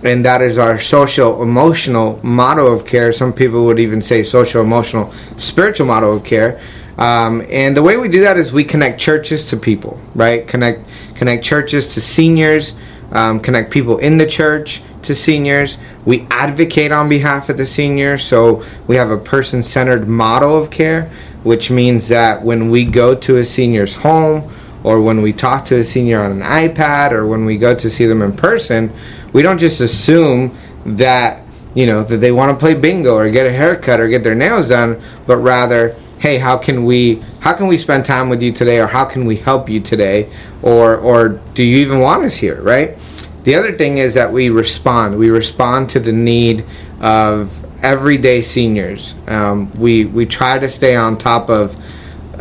And 0.04 0.24
that 0.24 0.42
is 0.42 0.58
our 0.58 0.78
social 0.78 1.42
emotional 1.42 2.20
motto 2.22 2.68
of 2.68 2.86
care. 2.86 3.12
Some 3.12 3.32
people 3.32 3.64
would 3.64 3.80
even 3.80 4.00
say 4.00 4.22
social 4.22 4.62
emotional 4.62 5.12
spiritual 5.38 5.86
motto 5.88 6.12
of 6.12 6.24
care. 6.24 6.60
Um, 6.98 7.46
and 7.48 7.76
the 7.76 7.82
way 7.82 7.96
we 7.96 8.08
do 8.08 8.20
that 8.22 8.36
is 8.36 8.52
we 8.52 8.64
connect 8.64 9.00
churches 9.00 9.46
to 9.46 9.56
people, 9.56 10.00
right? 10.14 10.46
Connect 10.46 10.82
connect 11.14 11.44
churches 11.44 11.94
to 11.94 12.00
seniors, 12.00 12.74
um, 13.12 13.40
connect 13.40 13.70
people 13.70 13.98
in 13.98 14.18
the 14.18 14.26
church 14.26 14.82
to 15.02 15.14
seniors. 15.14 15.78
We 16.04 16.26
advocate 16.30 16.90
on 16.90 17.08
behalf 17.08 17.48
of 17.48 17.56
the 17.56 17.66
seniors, 17.66 18.24
so 18.24 18.64
we 18.86 18.96
have 18.96 19.10
a 19.10 19.18
person 19.18 19.62
centered 19.62 20.08
model 20.08 20.58
of 20.58 20.70
care 20.70 21.10
which 21.42 21.70
means 21.70 22.08
that 22.08 22.42
when 22.42 22.70
we 22.70 22.84
go 22.84 23.14
to 23.14 23.38
a 23.38 23.44
senior's 23.44 23.94
home 23.94 24.50
or 24.84 25.00
when 25.00 25.22
we 25.22 25.32
talk 25.32 25.64
to 25.64 25.76
a 25.76 25.84
senior 25.84 26.22
on 26.22 26.30
an 26.30 26.40
iPad 26.40 27.12
or 27.12 27.26
when 27.26 27.44
we 27.44 27.56
go 27.56 27.74
to 27.74 27.90
see 27.90 28.06
them 28.06 28.22
in 28.22 28.32
person, 28.32 28.92
we 29.32 29.42
don't 29.42 29.58
just 29.58 29.80
assume 29.80 30.56
that 30.84 31.42
you 31.74 31.86
know 31.86 32.02
that 32.02 32.16
they 32.16 32.32
want 32.32 32.50
to 32.50 32.58
play 32.58 32.74
bingo 32.74 33.14
or 33.14 33.30
get 33.30 33.46
a 33.46 33.52
haircut 33.52 34.00
or 34.00 34.08
get 34.08 34.22
their 34.22 34.34
nails 34.34 34.68
done, 34.68 35.00
but 35.26 35.36
rather, 35.36 35.94
hey, 36.18 36.38
how 36.38 36.56
can 36.56 36.84
we 36.84 37.22
how 37.40 37.54
can 37.54 37.68
we 37.68 37.76
spend 37.76 38.04
time 38.04 38.28
with 38.28 38.42
you 38.42 38.52
today 38.52 38.80
or 38.80 38.86
how 38.86 39.04
can 39.04 39.24
we 39.24 39.36
help 39.36 39.68
you 39.68 39.80
today 39.80 40.30
or 40.62 40.96
or 40.96 41.40
do 41.54 41.62
you 41.62 41.78
even 41.78 42.00
want 42.00 42.24
us 42.24 42.36
here, 42.36 42.60
right? 42.62 42.96
The 43.44 43.54
other 43.54 43.72
thing 43.72 43.98
is 43.98 44.14
that 44.14 44.32
we 44.32 44.50
respond. 44.50 45.18
We 45.18 45.30
respond 45.30 45.90
to 45.90 46.00
the 46.00 46.12
need 46.12 46.64
of 47.00 47.64
everyday 47.84 48.42
seniors. 48.42 49.14
Um, 49.26 49.70
we 49.72 50.04
we 50.04 50.26
try 50.26 50.58
to 50.58 50.68
stay 50.68 50.96
on 50.96 51.16
top 51.16 51.48
of 51.48 51.76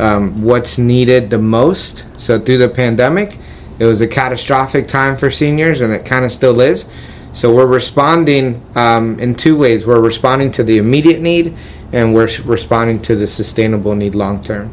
um, 0.00 0.42
what's 0.42 0.78
needed 0.78 1.30
the 1.30 1.38
most. 1.38 2.04
So 2.20 2.38
through 2.38 2.58
the 2.58 2.68
pandemic, 2.68 3.38
it 3.78 3.84
was 3.84 4.00
a 4.00 4.06
catastrophic 4.06 4.86
time 4.86 5.16
for 5.16 5.30
seniors, 5.30 5.80
and 5.80 5.92
it 5.92 6.04
kind 6.04 6.24
of 6.24 6.32
still 6.32 6.60
is. 6.60 6.86
So 7.32 7.54
we're 7.54 7.66
responding 7.66 8.60
um, 8.74 9.18
in 9.20 9.34
two 9.34 9.56
ways. 9.56 9.86
We're 9.86 10.00
responding 10.00 10.50
to 10.52 10.64
the 10.64 10.78
immediate 10.78 11.20
need, 11.20 11.56
and 11.92 12.14
we're 12.14 12.28
responding 12.44 13.00
to 13.02 13.16
the 13.16 13.26
sustainable 13.26 13.94
need 13.94 14.14
long 14.14 14.42
term. 14.42 14.72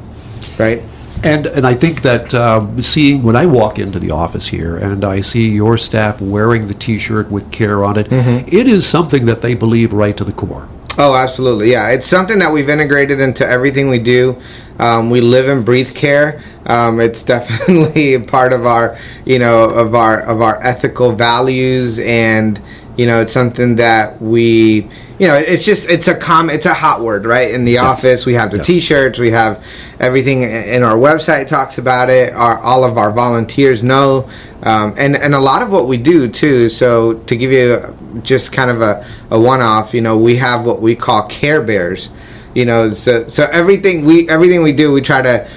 Right. 0.57 0.81
And 1.23 1.47
and 1.47 1.65
I 1.65 1.73
think 1.73 2.01
that 2.01 2.33
uh, 2.33 2.81
seeing 2.81 3.23
when 3.23 3.35
I 3.35 3.45
walk 3.45 3.79
into 3.79 3.99
the 3.99 4.11
office 4.11 4.47
here 4.47 4.77
and 4.77 5.03
I 5.03 5.21
see 5.21 5.49
your 5.49 5.77
staff 5.77 6.21
wearing 6.21 6.67
the 6.67 6.73
T-shirt 6.73 7.31
with 7.31 7.51
care 7.51 7.83
on 7.83 7.97
it, 7.97 8.07
mm-hmm. 8.09 8.47
it 8.55 8.67
is 8.67 8.87
something 8.87 9.25
that 9.25 9.41
they 9.41 9.55
believe 9.55 9.93
right 9.93 10.15
to 10.17 10.23
the 10.23 10.33
core. 10.33 10.69
Oh, 10.97 11.15
absolutely. 11.15 11.71
Yeah, 11.71 11.89
it's 11.89 12.07
something 12.07 12.39
that 12.39 12.51
we've 12.51 12.69
integrated 12.69 13.19
into 13.19 13.45
everything 13.45 13.89
we 13.89 13.99
do. 13.99 14.37
Um, 14.79 15.09
we 15.09 15.19
live 15.19 15.49
and 15.49 15.65
breathe 15.65 15.93
care. 15.93 16.41
Um, 16.65 16.99
it's 16.99 17.23
definitely 17.23 18.19
part 18.27 18.53
of 18.53 18.65
our, 18.65 18.97
you 19.25 19.39
know, 19.39 19.69
of 19.69 19.95
our 19.95 20.21
of 20.21 20.41
our 20.41 20.61
ethical 20.63 21.11
values, 21.11 21.99
and 21.99 22.59
you 22.97 23.05
know, 23.05 23.21
it's 23.21 23.33
something 23.33 23.75
that 23.75 24.21
we 24.21 24.89
you 25.19 25.27
know, 25.27 25.35
it's 25.35 25.65
just 25.65 25.89
it's 25.89 26.07
a 26.09 26.15
com 26.15 26.49
it's 26.49 26.65
a 26.65 26.73
hot 26.73 27.01
word, 27.01 27.25
right? 27.25 27.51
In 27.51 27.63
the 27.63 27.73
yes. 27.73 27.83
office, 27.83 28.25
we 28.25 28.33
have 28.33 28.51
the 28.51 28.57
yes. 28.57 28.65
T-shirts, 28.65 29.17
we 29.17 29.31
have 29.31 29.65
everything 29.99 30.41
in 30.43 30.83
our 30.83 30.97
website 30.97 31.47
talks 31.47 31.77
about 31.77 32.09
it. 32.09 32.33
Our 32.33 32.59
all 32.59 32.83
of 32.83 32.97
our 32.97 33.11
volunteers 33.11 33.81
know, 33.81 34.29
um, 34.63 34.93
and 34.97 35.15
and 35.15 35.33
a 35.33 35.39
lot 35.39 35.61
of 35.61 35.71
what 35.71 35.87
we 35.87 35.97
do 35.97 36.27
too. 36.27 36.67
So 36.67 37.13
to 37.13 37.35
give 37.35 37.51
you 37.51 37.95
just 38.23 38.51
kind 38.51 38.69
of 38.69 38.81
a, 38.81 39.05
a 39.31 39.39
one-off, 39.39 39.93
you 39.93 40.01
know, 40.01 40.17
we 40.17 40.35
have 40.37 40.65
what 40.65 40.81
we 40.81 40.95
call 40.97 41.27
Care 41.27 41.61
Bears. 41.61 42.09
You 42.55 42.65
know, 42.65 42.91
so 42.93 43.27
so 43.27 43.43
everything 43.51 44.05
we 44.05 44.27
everything 44.29 44.63
we 44.63 44.71
do, 44.71 44.91
we 44.91 45.01
try 45.01 45.21
to, 45.21 45.47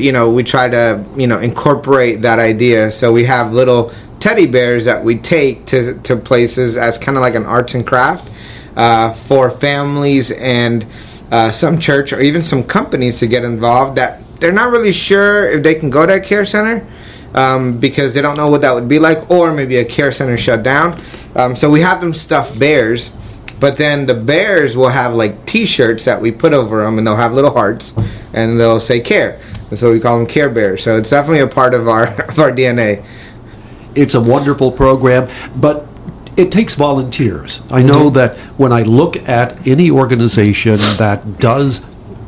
you 0.00 0.10
know, 0.10 0.30
we 0.30 0.42
try 0.42 0.68
to 0.68 1.04
you 1.16 1.26
know 1.26 1.38
incorporate 1.38 2.22
that 2.22 2.38
idea. 2.38 2.90
So 2.90 3.12
we 3.12 3.24
have 3.24 3.52
little 3.52 3.92
teddy 4.18 4.46
bears 4.46 4.86
that 4.86 5.04
we 5.04 5.18
take 5.18 5.66
to 5.66 5.98
to 6.00 6.16
places 6.16 6.76
as 6.76 6.98
kind 6.98 7.16
of 7.16 7.22
like 7.22 7.34
an 7.34 7.44
arts 7.44 7.74
and 7.74 7.86
craft 7.86 8.30
uh, 8.74 9.12
for 9.12 9.50
families 9.50 10.30
and 10.32 10.84
uh, 11.30 11.50
some 11.50 11.78
church 11.78 12.12
or 12.12 12.20
even 12.20 12.42
some 12.42 12.64
companies 12.64 13.18
to 13.20 13.26
get 13.26 13.44
involved 13.44 13.96
that 13.96 14.22
they're 14.40 14.52
not 14.52 14.70
really 14.70 14.92
sure 14.92 15.48
if 15.50 15.62
they 15.62 15.74
can 15.74 15.90
go 15.90 16.06
to 16.06 16.14
a 16.14 16.20
care 16.20 16.46
center 16.46 16.86
um, 17.34 17.78
because 17.78 18.14
they 18.14 18.22
don't 18.22 18.36
know 18.36 18.48
what 18.48 18.62
that 18.62 18.72
would 18.72 18.88
be 18.88 18.98
like, 18.98 19.30
or 19.30 19.52
maybe 19.52 19.76
a 19.76 19.84
care 19.84 20.12
center 20.12 20.36
shut 20.36 20.62
down. 20.62 21.00
Um, 21.34 21.54
so 21.54 21.70
we 21.70 21.80
have 21.82 22.00
them 22.00 22.14
stuffed 22.14 22.58
bears, 22.58 23.10
but 23.60 23.76
then 23.76 24.06
the 24.06 24.14
bears 24.14 24.76
will 24.76 24.88
have 24.88 25.14
like 25.14 25.46
T-shirts 25.46 26.04
that 26.04 26.20
we 26.20 26.30
put 26.30 26.52
over 26.52 26.82
them, 26.82 26.98
and 26.98 27.06
they'll 27.06 27.16
have 27.16 27.32
little 27.32 27.52
hearts, 27.52 27.94
and 28.32 28.58
they'll 28.60 28.80
say 28.80 29.00
"care," 29.00 29.40
and 29.70 29.78
so 29.78 29.92
we 29.92 30.00
call 30.00 30.18
them 30.18 30.26
Care 30.26 30.50
Bears. 30.50 30.82
So 30.82 30.96
it's 30.96 31.10
definitely 31.10 31.40
a 31.40 31.48
part 31.48 31.74
of 31.74 31.88
our 31.88 32.06
of 32.28 32.38
our 32.38 32.50
DNA. 32.50 33.04
It's 33.94 34.14
a 34.14 34.20
wonderful 34.20 34.70
program, 34.72 35.28
but 35.56 35.86
it 36.36 36.52
takes 36.52 36.74
volunteers. 36.74 37.62
I 37.70 37.82
know 37.82 38.10
mm-hmm. 38.10 38.16
that 38.16 38.36
when 38.58 38.72
I 38.72 38.82
look 38.82 39.16
at 39.28 39.66
any 39.66 39.90
organization 39.90 40.76
that 40.98 41.38
does 41.38 41.82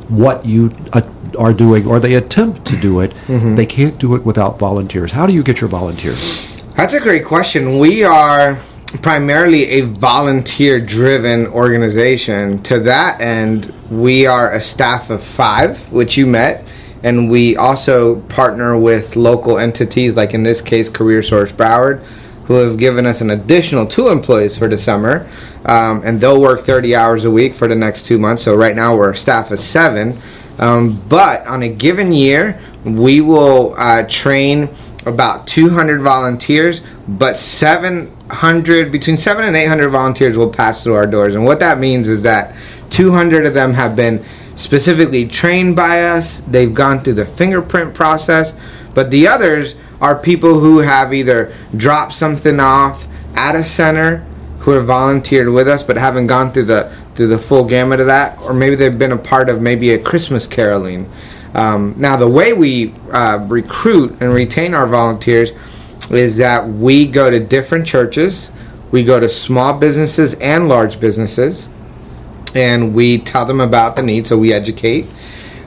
what 0.09 0.47
you 0.47 0.75
uh, 0.95 1.03
are 1.39 1.53
doing 1.53 1.87
or 1.87 2.01
they 2.01 2.15
attempt 2.15 2.67
to 2.69 2.77
do 2.77 3.01
it, 3.01 3.11
mm-hmm. 3.27 3.55
they 3.55 3.67
can't 3.67 3.99
do 3.99 4.15
it 4.15 4.25
without 4.25 4.59
volunteers. 4.59 5.13
How 5.13 5.27
do 5.27 5.35
you 5.35 5.43
get 5.43 5.61
your 5.61 5.69
volunteers? 5.69 6.63
That's 6.75 6.95
a 6.95 7.01
great 7.01 7.25
question. 7.25 7.79
We 7.79 8.05
are 8.05 8.59
primarily 8.97 9.65
a 9.71 9.81
volunteer 9.83 10.81
driven 10.81 11.47
organization. 11.49 12.63
To 12.65 12.81
that 12.81 13.21
end, 13.21 13.73
we 13.91 14.27
are 14.27 14.53
a 14.53 14.61
staff 14.61 15.11
of 15.11 15.23
five, 15.23 15.91
which 15.93 16.17
you 16.17 16.27
met, 16.27 16.67
and 17.03 17.31
we 17.31 17.57
also 17.57 18.21
partner 18.23 18.79
with 18.79 19.17
local 19.17 19.59
entities, 19.59 20.17
like 20.17 20.35
in 20.35 20.43
this 20.43 20.61
case, 20.61 20.89
CareerSource 20.89 21.53
Broward 21.53 22.05
who 22.49 22.55
have 22.55 22.79
given 22.79 23.05
us 23.05 23.21
an 23.21 23.29
additional 23.29 23.87
two 23.87 24.09
employees 24.09 24.57
for 24.57 24.69
the 24.69 24.79
summer, 24.79 25.29
um, 25.67 26.01
and 26.03 26.19
they'll 26.19 26.41
work 26.41 26.61
30 26.61 26.95
hours 26.95 27.27
a 27.27 27.31
week 27.31 27.55
for 27.55 27.69
the 27.69 27.75
next 27.75 28.07
two 28.07 28.19
months. 28.19 28.43
So 28.43 28.57
right 28.57 28.75
now 28.75 28.97
we're 28.97 29.11
a 29.11 29.17
staff 29.17 29.51
of 29.51 29.61
seven. 29.61 30.17
Um, 30.59 30.99
but 31.11 31.47
on 31.47 31.63
a 31.63 31.69
given 31.69 32.11
year, 32.11 32.59
we 32.85 33.21
will 33.21 33.75
uh, 33.77 34.07
train 34.09 34.71
about 35.09 35.47
200 35.47 36.01
volunteers, 36.01 36.81
but 37.09 37.37
700 37.37 38.93
between 38.93 39.17
7 39.17 39.45
and 39.45 39.57
800 39.57 39.89
volunteers 39.89 40.37
will 40.37 40.51
pass 40.51 40.85
through 40.85 40.95
our 40.95 41.07
doors. 41.07 41.35
And 41.35 41.45
what 41.45 41.61
that 41.61 41.79
means 41.79 42.09
is 42.09 42.23
that 42.23 42.55
200 42.91 43.47
of 43.47 43.55
them 43.55 43.75
have 43.75 43.97
been 43.97 44.25
specifically 44.57 45.27
trained 45.27 45.77
by 45.77 46.03
us. 46.05 46.41
They've 46.41 46.73
gone 46.73 47.01
through 47.01 47.15
the 47.15 47.27
fingerprint 47.27 47.95
process, 47.95 48.55
but 48.95 49.11
the 49.11 49.27
others 49.29 49.77
are 50.01 50.19
people 50.19 50.61
who 50.61 50.79
have 50.79 51.13
either 51.13 51.53
dropped 51.77 52.15
something 52.15 52.61
off 52.61 53.07
at 53.35 53.55
a 53.55 53.65
center 53.65 54.25
who 54.61 54.73
have 54.73 54.87
volunteered 54.87 55.49
with 55.49 55.69
us 55.69 55.83
but 55.83 55.97
haven't 55.97 56.27
gone 56.27 56.53
through 56.53 56.65
the 56.65 56.95
through 57.15 57.29
the 57.29 57.39
full 57.39 57.65
gamut 57.65 58.01
of 58.01 58.07
that 58.07 58.39
or 58.43 58.53
maybe 58.53 58.77
they've 58.77 58.99
been 58.99 59.13
a 59.13 59.19
part 59.19 59.49
of 59.49 59.63
maybe 59.63 59.91
a 59.91 59.99
christmas 59.99 60.47
caroling 60.47 61.09
um, 61.59 61.95
now 61.97 62.17
the 62.17 62.29
way 62.29 62.53
we 62.53 62.93
uh, 63.13 63.45
recruit 63.49 64.11
and 64.21 64.33
retain 64.33 64.75
our 64.75 64.87
volunteers 64.87 65.51
is 66.11 66.37
that 66.37 66.67
we 66.67 67.07
go 67.07 67.31
to 67.31 67.41
different 67.41 67.87
churches 67.87 68.51
we 68.91 69.03
go 69.05 69.21
to 69.21 69.29
small 69.29 69.79
businesses 69.79 70.35
and 70.35 70.69
large 70.69 70.99
businesses 71.01 71.69
and 72.55 72.95
we 72.95 73.19
tell 73.19 73.45
them 73.45 73.61
about 73.61 73.97
the 73.97 74.03
need 74.03 74.27
so 74.27 74.39
we 74.39 74.53
educate 74.53 75.07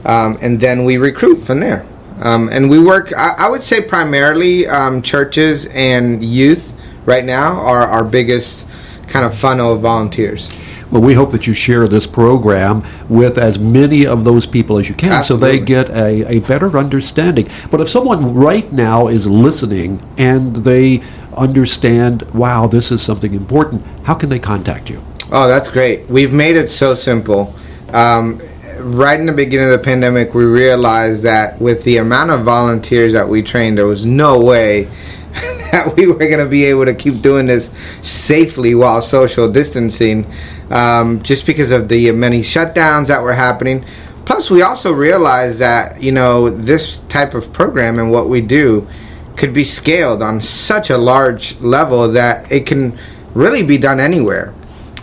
um, 0.05 0.38
and 0.41 0.60
then 0.60 0.83
we 0.86 0.98
recruit 0.98 1.36
from 1.36 1.60
there 1.60 1.86
um, 2.21 2.50
and 2.50 2.69
we 2.69 2.79
work, 2.79 3.12
I, 3.17 3.33
I 3.39 3.50
would 3.50 3.63
say, 3.63 3.81
primarily 3.81 4.67
um, 4.67 5.01
churches 5.01 5.65
and 5.65 6.24
youth 6.24 6.71
right 7.05 7.25
now 7.25 7.60
are 7.60 7.81
our 7.81 8.03
biggest 8.03 8.69
kind 9.07 9.25
of 9.25 9.36
funnel 9.36 9.74
of 9.74 9.81
volunteers. 9.81 10.55
Well, 10.91 11.01
we 11.01 11.13
hope 11.13 11.31
that 11.31 11.48
you 11.48 11.53
share 11.53 11.88
this 11.88 12.05
program 12.05 12.83
with 13.07 13.38
as 13.38 13.57
many 13.57 14.05
of 14.05 14.25
those 14.25 14.45
people 14.45 14.77
as 14.77 14.89
you 14.89 14.95
can 14.95 15.12
Absolutely. 15.12 15.48
so 15.48 15.57
they 15.57 15.65
get 15.65 15.89
a, 15.89 16.38
a 16.38 16.39
better 16.41 16.77
understanding. 16.77 17.50
But 17.69 17.79
if 17.79 17.89
someone 17.89 18.36
right 18.36 18.71
now 18.71 19.07
is 19.07 19.25
listening 19.25 20.01
and 20.17 20.57
they 20.57 21.01
understand, 21.36 22.24
wow, 22.33 22.67
this 22.67 22.91
is 22.91 23.01
something 23.01 23.33
important, 23.33 23.86
how 24.03 24.15
can 24.15 24.29
they 24.29 24.39
contact 24.39 24.89
you? 24.89 25.01
Oh, 25.31 25.48
that's 25.48 25.71
great. 25.71 26.07
We've 26.10 26.33
made 26.33 26.57
it 26.57 26.69
so 26.69 26.93
simple. 26.93 27.55
Um, 27.93 28.41
right 28.79 29.19
in 29.19 29.25
the 29.25 29.31
beginning 29.31 29.71
of 29.71 29.79
the 29.79 29.83
pandemic, 29.83 30.33
we 30.33 30.43
realized 30.43 31.24
that 31.24 31.60
with 31.62 31.83
the 31.83 31.98
amount 31.98 32.31
of 32.31 32.41
volunteers 32.41 33.13
that 33.13 33.27
we 33.27 33.41
trained, 33.41 33.77
there 33.77 33.86
was 33.88 34.05
no 34.05 34.39
way 34.41 34.83
that 35.71 35.93
we 35.95 36.07
were 36.07 36.15
going 36.15 36.39
to 36.39 36.45
be 36.45 36.65
able 36.65 36.86
to 36.86 36.93
keep 36.93 37.21
doing 37.21 37.48
this 37.48 37.67
safely 38.01 38.75
while 38.75 39.01
social 39.01 39.50
distancing, 39.50 40.25
um, 40.72 41.22
just 41.22 41.46
because 41.46 41.72
of 41.72 41.90
the 41.90 42.12
many 42.12 42.40
shutdowns 42.40 43.08
that 43.08 43.22
were 43.22 43.34
happening. 43.34 43.86
Plus, 44.25 44.50
we 44.50 44.62
also 44.62 44.92
realized 44.92 45.60
that 45.60 46.01
you 46.01 46.12
know 46.12 46.50
this 46.50 47.00
type 47.10 47.34
of 47.34 47.51
program 47.54 48.00
and 48.00 48.12
what 48.12 48.30
we 48.30 48.42
do 48.42 48.88
could 49.36 49.54
be 49.54 49.63
scaled 49.63 50.22
on 50.22 50.42
such 50.42 50.90
a 50.90 50.98
large 50.98 51.60
level 51.62 52.08
that 52.10 52.51
it 52.51 52.66
can 52.66 52.98
really 53.34 53.63
be 53.63 53.78
done 53.78 54.00
anywhere 54.00 54.54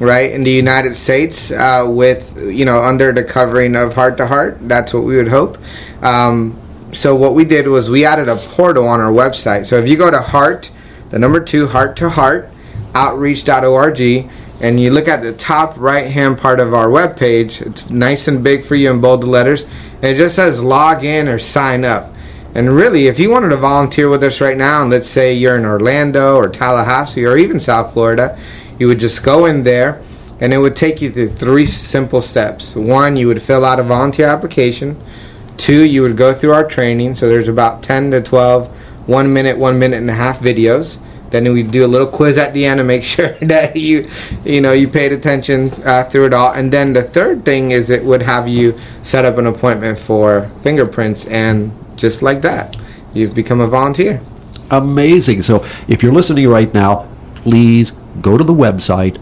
right? 0.01 0.31
In 0.31 0.43
the 0.43 0.51
united 0.51 0.95
states 0.95 1.51
uh, 1.51 1.85
with 1.89 2.41
you 2.41 2.65
know 2.65 2.83
under 2.83 3.13
the 3.13 3.25
covering 3.25 3.75
of 3.75 3.95
heart 3.95 4.17
to 4.19 4.27
heart 4.27 4.59
that's 4.69 4.95
what 4.95 5.05
we 5.05 5.17
would 5.17 5.29
hope. 5.29 5.59
Um, 6.03 6.59
so 6.93 7.15
what 7.15 7.35
we 7.35 7.45
did 7.45 7.67
was 7.67 7.91
we 7.91 8.05
added 8.05 8.29
a 8.29 8.37
portal 8.37 8.87
on 8.87 9.01
our 9.01 9.13
website. 9.13 9.67
So 9.67 9.77
if 9.77 9.89
you 9.89 9.97
go 9.97 10.11
to 10.11 10.21
heart 10.21 10.71
the 11.11 11.19
number 11.19 11.41
two 11.41 11.67
heart 11.67 11.97
to 11.97 12.11
heart 12.11 12.49
outreach.org 12.95 14.31
and 14.61 14.81
you 14.81 14.91
look 14.91 15.09
at 15.09 15.23
the 15.23 15.33
top 15.33 15.79
right 15.79 16.11
hand 16.11 16.37
part 16.39 16.61
of 16.61 16.75
our 16.75 16.91
web 16.91 17.17
page 17.17 17.61
it's 17.61 17.91
nice 17.91 18.29
and 18.29 18.43
big 18.43 18.63
for 18.63 18.75
you 18.75 18.91
in 18.91 19.01
bold 19.01 19.25
letters 19.25 19.63
and 19.63 20.05
it 20.05 20.17
just 20.17 20.37
says 20.37 20.63
log 20.63 21.05
in 21.05 21.29
or 21.29 21.39
sign 21.39 21.85
up 21.85 22.13
and 22.55 22.75
really, 22.75 23.07
if 23.07 23.21
you 23.21 23.31
wanted 23.31 23.51
to 23.51 23.57
volunteer 23.57 24.09
with 24.09 24.25
us 24.25 24.41
right 24.41 24.57
now, 24.57 24.83
and 24.83 24.91
let's 24.91 25.09
say 25.09 25.35
you're 25.35 25.57
in 25.57 25.65
Orlando 25.65 26.35
or 26.35 26.49
Tallahassee 26.49 27.25
or 27.25 27.37
even 27.37 27.61
South 27.61 27.93
Florida, 27.93 28.39
you 28.79 28.89
would 28.89 28.99
just 28.99 29.23
go 29.23 29.47
in 29.47 29.63
there 29.63 30.03
and 30.41 30.53
it 30.53 30.59
would 30.59 30.75
take 30.75 31.03
you 31.03 31.13
through 31.13 31.29
three 31.29 31.67
simple 31.67 32.23
steps. 32.23 32.75
One, 32.75 33.17
you 33.17 33.27
would 33.27 33.43
fill 33.43 33.65
out 33.65 33.79
a 33.79 33.83
volunteer 33.83 34.27
application. 34.27 34.97
Two, 35.57 35.83
you 35.83 36.03
would 36.03 36.17
go 36.17 36.33
through 36.33 36.53
our 36.53 36.65
training. 36.67 37.15
So 37.15 37.29
there's 37.29 37.49
about 37.49 37.83
10 37.83 38.13
to 38.13 38.23
12 38.23 39.09
one 39.09 39.33
minute, 39.33 39.59
one 39.59 39.79
minute 39.79 39.99
and 39.99 40.11
a 40.11 40.15
half 40.15 40.41
videos. 40.41 40.99
Then 41.31 41.53
we 41.53 41.63
do 41.63 41.85
a 41.85 41.87
little 41.87 42.07
quiz 42.07 42.39
at 42.39 42.55
the 42.55 42.65
end 42.65 42.79
to 42.79 42.85
make 42.85 43.05
sure 43.15 43.33
that 43.41 43.77
you, 43.77 44.09
you 44.45 44.61
know, 44.61 44.73
you 44.73 44.89
paid 44.89 45.13
attention 45.13 45.71
uh, 45.85 46.05
through 46.05 46.27
it 46.27 46.33
all. 46.33 46.53
And 46.53 46.73
then 46.73 46.93
the 46.93 47.03
third 47.03 47.45
thing 47.45 47.71
is 47.71 47.91
it 47.91 48.05
would 48.05 48.23
have 48.23 48.49
you 48.49 48.77
set 49.03 49.25
up 49.25 49.39
an 49.39 49.47
appointment 49.47 49.99
for 49.99 50.51
fingerprints 50.63 51.27
and 51.27 51.73
just 51.97 52.23
like 52.23 52.43
that, 52.43 52.77
you've 53.13 53.35
become 53.35 53.61
a 53.61 53.67
volunteer. 53.67 54.21
Amazing. 54.71 55.43
So 55.43 55.65
if 55.89 56.03
you're 56.03 56.13
listening 56.13 56.49
right 56.49 56.73
now, 56.73 57.09
please 57.35 57.93
go 58.21 58.37
to 58.37 58.45
the 58.45 58.53
website 58.53 59.19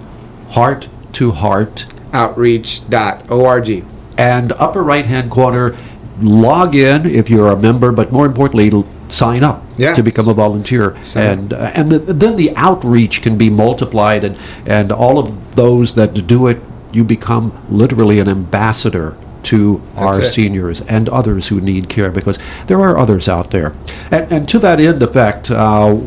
heart 0.50 0.88
to 1.12 1.32
heart 1.32 1.86
outreach.org 2.12 3.84
and 4.16 4.52
upper 4.52 4.82
right 4.82 5.04
hand 5.04 5.30
corner 5.30 5.76
log 6.20 6.74
in 6.74 7.04
if 7.04 7.28
you're 7.28 7.48
a 7.48 7.56
member 7.56 7.92
but 7.92 8.10
more 8.10 8.24
importantly 8.24 8.70
sign 9.08 9.44
up 9.44 9.64
yeah. 9.78 9.94
to 9.94 10.02
become 10.02 10.28
a 10.28 10.34
volunteer 10.34 10.96
Sign 11.04 11.26
and 11.26 11.52
uh, 11.52 11.72
and 11.74 11.92
the, 11.92 11.98
then 11.98 12.36
the 12.36 12.54
outreach 12.56 13.22
can 13.22 13.38
be 13.38 13.50
multiplied 13.50 14.24
and 14.24 14.36
and 14.66 14.90
all 14.90 15.18
of 15.18 15.54
those 15.56 15.94
that 15.94 16.26
do 16.26 16.46
it 16.46 16.58
you 16.92 17.04
become 17.04 17.52
literally 17.68 18.20
an 18.20 18.28
ambassador 18.28 19.16
to 19.46 19.80
our 19.96 20.20
it. 20.20 20.26
seniors 20.26 20.80
and 20.82 21.08
others 21.08 21.48
who 21.48 21.60
need 21.60 21.88
care 21.88 22.10
because 22.10 22.38
there 22.66 22.80
are 22.80 22.98
others 22.98 23.28
out 23.28 23.52
there. 23.52 23.74
And, 24.10 24.32
and 24.32 24.48
to 24.48 24.58
that 24.58 24.80
end 24.80 25.02
effect, 25.02 25.50
uh, 25.50 26.00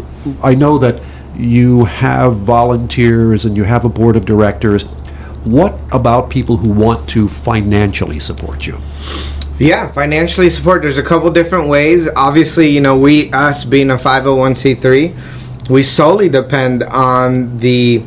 I 0.44 0.56
know 0.56 0.78
that 0.80 1.02
you 1.38 1.86
have 1.86 2.36
volunteers 2.38 3.46
and 3.46 3.56
you 3.56 3.64
have 3.64 3.86
a 3.86 3.90
board 3.90 4.18
of 4.18 4.26
directors. 4.26 4.84
What 5.46 5.80
about 5.94 6.30
people 6.30 6.58
who 6.58 6.70
want 6.70 7.08
to 7.10 7.30
financially 7.30 8.20
support 8.20 8.68
you? 8.68 8.78
Yeah, 9.60 9.92
financially 9.92 10.50
support. 10.50 10.84
There's 10.84 10.98
a 10.98 11.04
couple 11.04 11.30
different 11.32 11.68
ways. 11.68 12.10
Obviously, 12.16 12.70
you 12.70 12.80
know, 12.80 12.98
we, 12.98 13.30
us 13.34 13.66
being 13.66 13.92
a 13.92 13.98
501c3, 13.98 15.70
we 15.70 15.84
solely 15.84 16.30
depend 16.30 16.84
on 16.84 17.58
the, 17.60 18.02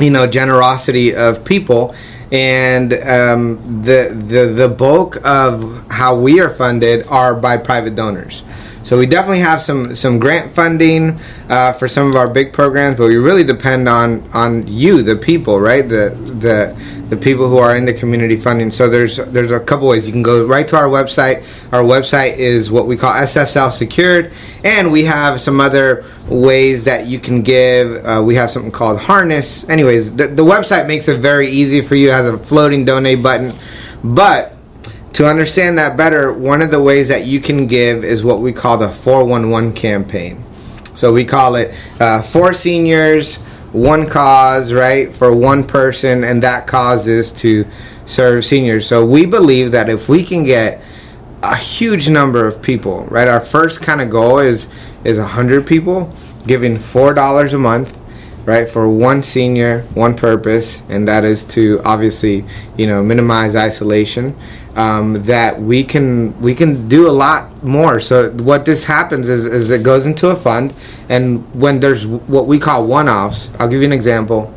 you 0.00 0.10
know, 0.10 0.26
generosity 0.26 1.14
of 1.14 1.44
people 1.44 1.94
and 2.32 2.92
um, 2.94 3.82
the, 3.84 4.12
the 4.26 4.46
the 4.46 4.68
bulk 4.68 5.18
of 5.24 5.88
how 5.90 6.18
we 6.18 6.40
are 6.40 6.50
funded 6.50 7.06
are 7.06 7.34
by 7.34 7.56
private 7.56 7.94
donors. 7.94 8.42
So 8.82 8.98
we 8.98 9.06
definitely 9.06 9.38
have 9.40 9.62
some 9.62 9.94
some 9.94 10.18
grant 10.18 10.52
funding 10.52 11.20
uh, 11.48 11.74
for 11.74 11.86
some 11.86 12.08
of 12.08 12.16
our 12.16 12.28
big 12.28 12.52
programs, 12.52 12.96
but 12.96 13.08
we 13.08 13.16
really 13.16 13.44
depend 13.44 13.88
on 13.88 14.28
on 14.32 14.66
you, 14.66 15.02
the 15.02 15.14
people, 15.14 15.58
right? 15.58 15.88
The 15.88 16.10
the 16.40 16.76
the 17.14 17.22
people 17.22 17.48
who 17.48 17.58
are 17.58 17.76
in 17.76 17.84
the 17.84 17.94
community 17.94 18.36
funding. 18.36 18.70
So 18.70 18.88
there's 18.88 19.16
there's 19.16 19.50
a 19.50 19.60
couple 19.60 19.88
ways 19.88 20.06
you 20.06 20.12
can 20.12 20.22
go 20.22 20.46
right 20.46 20.66
to 20.68 20.76
our 20.76 20.88
website. 20.88 21.38
Our 21.72 21.82
website 21.82 22.36
is 22.36 22.70
what 22.70 22.86
we 22.86 22.96
call 22.96 23.12
SSL 23.12 23.70
secured, 23.70 24.32
and 24.64 24.90
we 24.90 25.04
have 25.04 25.40
some 25.40 25.60
other 25.60 26.04
ways 26.28 26.84
that 26.84 27.06
you 27.06 27.18
can 27.18 27.42
give. 27.42 28.04
Uh, 28.04 28.22
we 28.24 28.34
have 28.34 28.50
something 28.50 28.72
called 28.72 29.00
Harness. 29.00 29.68
Anyways, 29.68 30.14
the, 30.16 30.26
the 30.26 30.44
website 30.44 30.86
makes 30.86 31.08
it 31.08 31.20
very 31.20 31.48
easy 31.48 31.80
for 31.80 31.94
you. 31.94 32.08
It 32.08 32.12
has 32.12 32.26
a 32.26 32.38
floating 32.38 32.84
donate 32.84 33.22
button, 33.22 33.52
but 34.02 34.54
to 35.14 35.26
understand 35.26 35.78
that 35.78 35.96
better, 35.96 36.32
one 36.32 36.60
of 36.60 36.72
the 36.72 36.82
ways 36.82 37.08
that 37.08 37.24
you 37.24 37.40
can 37.40 37.68
give 37.68 38.02
is 38.02 38.24
what 38.24 38.40
we 38.40 38.52
call 38.52 38.78
the 38.78 38.90
411 38.90 39.72
campaign. 39.72 40.44
So 40.96 41.12
we 41.12 41.24
call 41.24 41.54
it 41.54 41.74
uh, 42.00 42.22
for 42.22 42.52
seniors, 42.52 43.38
one 43.74 44.08
cause, 44.08 44.72
right, 44.72 45.12
for 45.12 45.34
one 45.34 45.64
person, 45.64 46.24
and 46.24 46.42
that 46.42 46.66
cause 46.66 47.08
is 47.08 47.32
to 47.32 47.66
serve 48.06 48.44
seniors. 48.44 48.86
So 48.86 49.04
we 49.04 49.26
believe 49.26 49.72
that 49.72 49.88
if 49.88 50.08
we 50.08 50.24
can 50.24 50.44
get 50.44 50.80
a 51.42 51.56
huge 51.56 52.08
number 52.08 52.46
of 52.46 52.62
people, 52.62 53.04
right, 53.06 53.28
our 53.28 53.40
first 53.40 53.82
kind 53.82 54.00
of 54.00 54.10
goal 54.10 54.38
is 54.38 54.68
is 55.02 55.18
100 55.18 55.66
people 55.66 56.10
giving 56.46 56.76
$4 56.76 57.52
a 57.52 57.58
month 57.58 57.98
right 58.46 58.68
for 58.68 58.88
one 58.88 59.22
senior 59.22 59.82
one 59.94 60.14
purpose 60.14 60.82
and 60.90 61.08
that 61.08 61.24
is 61.24 61.44
to 61.44 61.80
obviously 61.84 62.44
you 62.76 62.86
know 62.86 63.02
minimize 63.02 63.56
isolation 63.56 64.36
um, 64.76 65.22
that 65.24 65.60
we 65.60 65.84
can 65.84 66.38
we 66.40 66.54
can 66.54 66.88
do 66.88 67.08
a 67.08 67.12
lot 67.12 67.62
more. 67.62 68.00
So 68.00 68.30
what 68.30 68.64
this 68.66 68.84
happens 68.84 69.28
is, 69.28 69.44
is 69.46 69.70
it 69.70 69.82
goes 69.82 70.06
into 70.06 70.28
a 70.28 70.36
fund 70.36 70.74
and 71.08 71.44
when 71.54 71.80
there's 71.80 72.06
what 72.06 72.46
we 72.46 72.58
call 72.58 72.86
one-offs 72.86 73.50
i'll 73.58 73.68
give 73.68 73.80
you 73.80 73.86
an 73.86 73.92
example. 73.92 74.52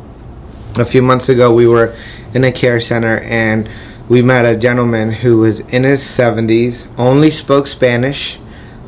A 0.78 0.84
few 0.84 1.02
months 1.02 1.28
ago 1.28 1.52
we 1.52 1.66
were 1.66 1.94
in 2.34 2.44
a 2.44 2.52
care 2.52 2.80
center 2.80 3.18
and 3.20 3.68
we 4.08 4.22
met 4.22 4.44
a 4.44 4.56
gentleman 4.56 5.12
who 5.12 5.38
was 5.38 5.60
in 5.60 5.84
his 5.84 6.00
70s 6.00 6.86
only 6.98 7.30
spoke 7.30 7.66
spanish 7.66 8.38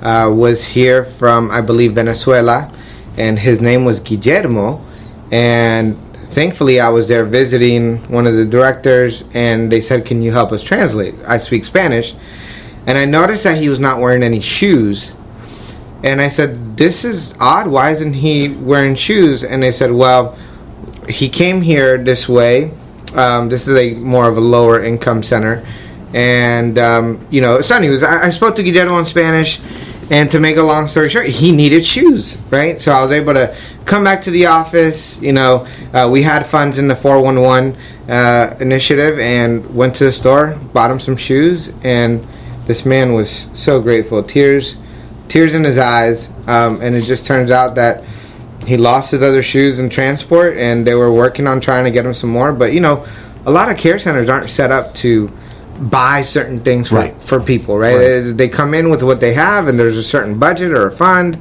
uh, 0.02 0.30
was 0.32 0.64
here 0.64 1.04
from 1.04 1.50
i 1.50 1.60
believe 1.60 1.94
venezuela 1.94 2.72
and 3.16 3.38
his 3.38 3.60
name 3.60 3.84
was 3.84 3.98
guillermo 4.00 4.80
and 5.32 5.98
thankfully 6.30 6.80
I 6.80 6.88
was 6.88 7.08
there 7.08 7.24
visiting 7.24 7.98
one 8.08 8.26
of 8.26 8.34
the 8.34 8.46
directors 8.46 9.24
and 9.34 9.70
they 9.70 9.80
said 9.80 10.06
can 10.06 10.22
you 10.22 10.32
help 10.32 10.52
us 10.52 10.62
translate? 10.62 11.14
I 11.26 11.38
speak 11.38 11.64
Spanish. 11.64 12.14
And 12.86 12.96
I 12.96 13.04
noticed 13.04 13.44
that 13.44 13.58
he 13.58 13.68
was 13.68 13.78
not 13.78 14.00
wearing 14.00 14.22
any 14.22 14.40
shoes. 14.40 15.14
And 16.02 16.20
I 16.20 16.28
said 16.28 16.76
this 16.76 17.04
is 17.04 17.34
odd. 17.38 17.66
Why 17.66 17.90
isn't 17.90 18.14
he 18.14 18.48
wearing 18.48 18.94
shoes? 18.94 19.44
And 19.44 19.62
they 19.62 19.72
said 19.72 19.92
well 19.92 20.38
he 21.08 21.28
came 21.28 21.60
here 21.60 21.98
this 21.98 22.28
way. 22.28 22.72
Um, 23.14 23.48
this 23.48 23.66
is 23.66 23.76
a 23.76 23.98
more 24.00 24.28
of 24.28 24.38
a 24.38 24.40
lower 24.40 24.82
income 24.82 25.22
center. 25.22 25.66
And 26.14 26.78
um, 26.78 27.26
you 27.30 27.40
know 27.40 27.60
son 27.60 27.82
he 27.82 27.90
was 27.90 28.02
I, 28.02 28.26
I 28.26 28.30
spoke 28.30 28.54
to 28.56 28.62
Guillermo 28.62 28.98
in 28.98 29.06
Spanish 29.06 29.60
and 30.10 30.28
to 30.32 30.40
make 30.40 30.56
a 30.56 30.62
long 30.62 30.88
story 30.88 31.08
short, 31.08 31.26
he 31.26 31.52
needed 31.52 31.84
shoes, 31.84 32.36
right? 32.50 32.80
So 32.80 32.92
I 32.92 33.00
was 33.00 33.12
able 33.12 33.32
to 33.34 33.56
come 33.84 34.02
back 34.02 34.22
to 34.22 34.30
the 34.32 34.46
office. 34.46 35.22
You 35.22 35.32
know, 35.32 35.66
uh, 35.92 36.08
we 36.10 36.22
had 36.22 36.46
funds 36.46 36.78
in 36.78 36.88
the 36.88 36.96
411 36.96 37.76
uh, 38.08 38.56
initiative 38.60 39.20
and 39.20 39.74
went 39.74 39.94
to 39.96 40.04
the 40.04 40.12
store, 40.12 40.58
bought 40.72 40.90
him 40.90 40.98
some 40.98 41.16
shoes, 41.16 41.72
and 41.84 42.26
this 42.66 42.84
man 42.84 43.14
was 43.14 43.48
so 43.54 43.80
grateful. 43.80 44.22
Tears, 44.22 44.76
tears 45.28 45.54
in 45.54 45.62
his 45.62 45.78
eyes. 45.78 46.30
Um, 46.48 46.80
and 46.80 46.96
it 46.96 47.02
just 47.02 47.24
turns 47.24 47.52
out 47.52 47.76
that 47.76 48.04
he 48.66 48.76
lost 48.76 49.12
his 49.12 49.22
other 49.22 49.42
shoes 49.42 49.78
in 49.78 49.90
transport, 49.90 50.56
and 50.56 50.86
they 50.86 50.94
were 50.94 51.12
working 51.12 51.46
on 51.46 51.60
trying 51.60 51.84
to 51.84 51.90
get 51.90 52.04
him 52.04 52.14
some 52.14 52.30
more. 52.30 52.52
But 52.52 52.72
you 52.72 52.80
know, 52.80 53.06
a 53.46 53.50
lot 53.50 53.70
of 53.70 53.78
care 53.78 53.98
centers 53.98 54.28
aren't 54.28 54.50
set 54.50 54.70
up 54.70 54.94
to 54.96 55.30
buy 55.80 56.22
certain 56.22 56.60
things 56.60 56.88
for, 56.88 56.96
Right. 56.96 57.22
for 57.22 57.40
people, 57.40 57.78
right? 57.78 57.96
Right. 57.96 58.36
They, 58.36 58.48
come 58.48 58.74
in 58.74 58.90
with 58.90 59.02
what 59.02 59.20
they 59.20 59.32
have, 59.34 59.68
and 59.68 59.78
there's 59.78 59.96
a 59.96 60.02
certain 60.02 60.38
budget 60.38 60.72
or 60.72 60.86
a 60.86 60.92
fund. 60.92 61.38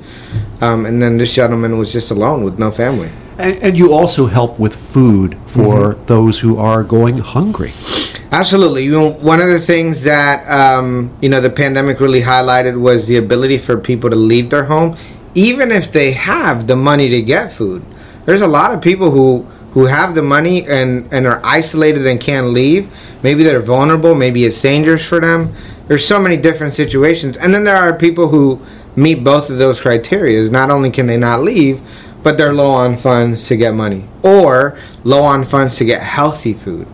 Um, 0.61 0.85
and 0.85 1.01
then 1.01 1.17
this 1.17 1.33
gentleman 1.33 1.77
was 1.77 1.91
just 1.91 2.11
alone 2.11 2.43
with 2.43 2.59
no 2.59 2.71
family. 2.71 3.09
And, 3.37 3.57
and 3.63 3.77
you 3.77 3.93
also 3.93 4.25
help 4.27 4.59
with 4.59 4.75
food 4.75 5.37
for 5.47 5.93
Mm-hmm. 5.93 6.05
those 6.05 6.39
who 6.39 6.57
are 6.57 6.83
going 6.83 7.17
hungry. 7.17 7.71
Absolutely. 8.31 8.83
You 8.83 8.91
know, 8.91 9.09
one 9.11 9.39
of 9.41 9.47
the 9.47 9.59
things 9.59 10.03
that 10.03 10.45
um, 10.49 11.09
you 11.21 11.29
know 11.29 11.41
the 11.41 11.49
pandemic 11.49 11.99
really 11.99 12.21
highlighted 12.21 12.79
was 12.79 13.07
the 13.07 13.17
ability 13.17 13.57
for 13.57 13.77
people 13.77 14.09
to 14.09 14.15
leave 14.15 14.49
their 14.49 14.65
home, 14.65 14.95
even 15.33 15.71
if 15.71 15.91
they 15.91 16.11
have 16.11 16.67
the 16.67 16.75
money 16.75 17.09
to 17.09 17.21
get 17.21 17.51
food. 17.51 17.83
There's 18.25 18.41
a 18.41 18.47
lot 18.47 18.71
of 18.73 18.81
people 18.81 19.09
who 19.09 19.47
who 19.71 19.85
have 19.85 20.15
the 20.15 20.21
money 20.21 20.65
and, 20.67 21.11
and 21.13 21.27
are 21.27 21.41
isolated 21.43 22.05
and 22.07 22.19
can't 22.19 22.47
leave. 22.47 22.91
Maybe 23.23 23.43
they're 23.43 23.61
vulnerable, 23.61 24.15
maybe 24.15 24.45
it's 24.45 24.61
dangerous 24.61 25.07
for 25.07 25.19
them. 25.19 25.53
There's 25.87 26.05
so 26.05 26.19
many 26.19 26.37
different 26.37 26.73
situations. 26.73 27.37
And 27.37 27.53
then 27.53 27.63
there 27.63 27.75
are 27.75 27.95
people 27.95 28.29
who 28.29 28.59
meet 28.95 29.23
both 29.23 29.49
of 29.49 29.57
those 29.57 29.81
criteria. 29.81 30.49
Not 30.49 30.69
only 30.69 30.91
can 30.91 31.07
they 31.07 31.17
not 31.17 31.41
leave, 31.41 31.81
but 32.23 32.37
they're 32.37 32.53
low 32.53 32.71
on 32.71 32.97
funds 32.97 33.47
to 33.47 33.55
get 33.55 33.73
money 33.73 34.05
or 34.23 34.77
low 35.03 35.23
on 35.23 35.45
funds 35.45 35.77
to 35.77 35.85
get 35.85 36.01
healthy 36.01 36.53
food. 36.53 36.87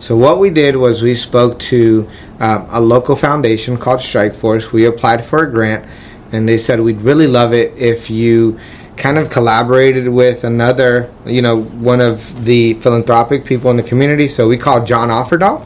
So 0.00 0.16
what 0.16 0.38
we 0.38 0.50
did 0.50 0.76
was 0.76 1.02
we 1.02 1.14
spoke 1.14 1.58
to 1.60 2.08
um, 2.40 2.66
a 2.70 2.80
local 2.80 3.16
foundation 3.16 3.78
called 3.78 4.00
Strike 4.00 4.34
Force. 4.34 4.72
We 4.72 4.84
applied 4.84 5.24
for 5.24 5.44
a 5.44 5.50
grant, 5.50 5.88
and 6.32 6.48
they 6.48 6.58
said 6.58 6.80
we'd 6.80 7.00
really 7.00 7.26
love 7.26 7.54
it 7.54 7.72
if 7.78 8.10
you 8.10 8.58
kind 8.96 9.18
of 9.18 9.30
collaborated 9.30 10.08
with 10.08 10.44
another, 10.44 11.12
you 11.26 11.42
know, 11.42 11.62
one 11.62 12.00
of 12.00 12.44
the 12.44 12.74
philanthropic 12.74 13.44
people 13.44 13.70
in 13.70 13.76
the 13.76 13.82
community. 13.82 14.28
So 14.28 14.48
we 14.48 14.56
called 14.56 14.86
John 14.86 15.08
Offerdahl, 15.08 15.64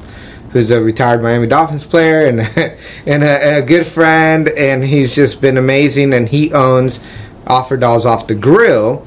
who's 0.51 0.71
a 0.71 0.81
retired 0.83 1.23
Miami 1.23 1.47
Dolphins 1.47 1.85
player 1.85 2.27
and 2.27 2.41
and 3.07 3.23
a, 3.23 3.45
and 3.45 3.57
a 3.57 3.63
good 3.63 3.87
friend, 3.87 4.49
and 4.49 4.85
he's 4.85 5.15
just 5.15 5.41
been 5.41 5.57
amazing. 5.57 6.13
And 6.13 6.29
he 6.29 6.53
owns 6.53 7.01
Offerdahl's 7.45 8.07
Off 8.07 8.27
the 8.27 8.35
Grill. 8.35 9.07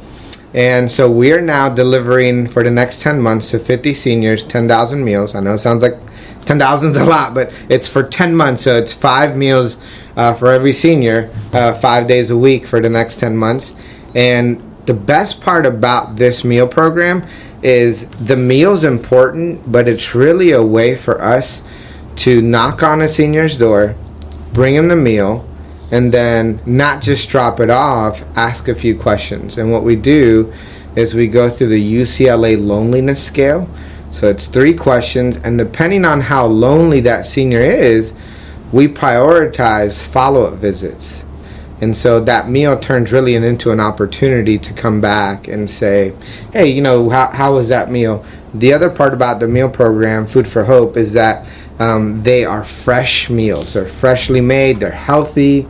And 0.53 0.91
so 0.91 1.09
we 1.09 1.31
are 1.31 1.41
now 1.41 1.69
delivering 1.69 2.47
for 2.47 2.61
the 2.61 2.71
next 2.71 3.01
10 3.01 3.21
months 3.21 3.51
to 3.51 3.59
50 3.59 3.93
seniors 3.93 4.43
10,000 4.43 5.03
meals. 5.03 5.33
I 5.33 5.39
know 5.39 5.53
it 5.53 5.59
sounds 5.59 5.81
like 5.81 5.95
10,000 6.45 6.91
is 6.91 6.97
a 6.97 7.05
lot, 7.05 7.33
but 7.33 7.53
it's 7.69 7.87
for 7.87 8.03
10 8.03 8.35
months. 8.35 8.63
So 8.63 8.75
it's 8.75 8.91
five 8.91 9.37
meals 9.37 9.77
uh, 10.17 10.33
for 10.33 10.51
every 10.51 10.73
senior, 10.73 11.29
uh, 11.53 11.73
five 11.73 12.07
days 12.07 12.31
a 12.31 12.37
week 12.37 12.65
for 12.65 12.81
the 12.81 12.89
next 12.89 13.19
10 13.19 13.37
months. 13.37 13.73
And 14.15 14.61
the 14.85 14.93
best 14.93 15.41
part 15.41 15.65
about 15.65 16.15
this 16.15 16.43
meal 16.43 16.67
program 16.67 17.25
is 17.61 18.07
the 18.09 18.35
meal's 18.35 18.83
important, 18.83 19.71
but 19.71 19.87
it's 19.87 20.15
really 20.15 20.51
a 20.51 20.63
way 20.63 20.95
for 20.95 21.21
us 21.21 21.63
to 22.15 22.41
knock 22.41 22.83
on 22.83 23.01
a 23.01 23.07
senior's 23.07 23.57
door, 23.57 23.95
bring 24.53 24.75
them 24.75 24.87
the 24.87 24.95
meal, 24.95 25.47
and 25.91 26.11
then 26.11 26.59
not 26.65 27.01
just 27.01 27.29
drop 27.29 27.59
it 27.59 27.69
off, 27.69 28.23
ask 28.35 28.67
a 28.67 28.75
few 28.75 28.97
questions. 28.97 29.57
And 29.57 29.71
what 29.71 29.83
we 29.83 29.95
do 29.95 30.51
is 30.95 31.13
we 31.13 31.27
go 31.27 31.49
through 31.49 31.67
the 31.67 32.01
UCLA 32.01 32.59
loneliness 32.59 33.23
scale. 33.23 33.69
So 34.11 34.27
it's 34.27 34.47
three 34.47 34.73
questions, 34.73 35.37
and 35.37 35.57
depending 35.57 36.03
on 36.03 36.19
how 36.21 36.45
lonely 36.45 36.99
that 37.01 37.25
senior 37.25 37.61
is, 37.61 38.13
we 38.73 38.87
prioritize 38.87 40.05
follow 40.05 40.43
up 40.45 40.55
visits. 40.55 41.23
And 41.81 41.97
so 41.97 42.19
that 42.21 42.47
meal 42.47 42.79
turns 42.79 43.11
really 43.11 43.33
into 43.33 43.71
an 43.71 43.79
opportunity 43.79 44.59
to 44.59 44.73
come 44.73 45.01
back 45.01 45.47
and 45.47 45.67
say, 45.67 46.13
hey, 46.53 46.67
you 46.69 46.81
know, 46.81 47.09
how, 47.09 47.27
how 47.31 47.55
was 47.55 47.69
that 47.69 47.89
meal? 47.89 48.23
The 48.53 48.71
other 48.73 48.89
part 48.89 49.13
about 49.13 49.39
the 49.39 49.47
meal 49.47 49.69
program, 49.69 50.27
Food 50.27 50.47
for 50.47 50.63
Hope, 50.63 50.95
is 50.95 51.13
that 51.13 51.47
um, 51.79 52.21
they 52.21 52.45
are 52.45 52.63
fresh 52.63 53.29
meals. 53.31 53.73
They're 53.73 53.87
freshly 53.87 54.41
made, 54.41 54.79
they're 54.79 54.91
healthy, 54.91 55.67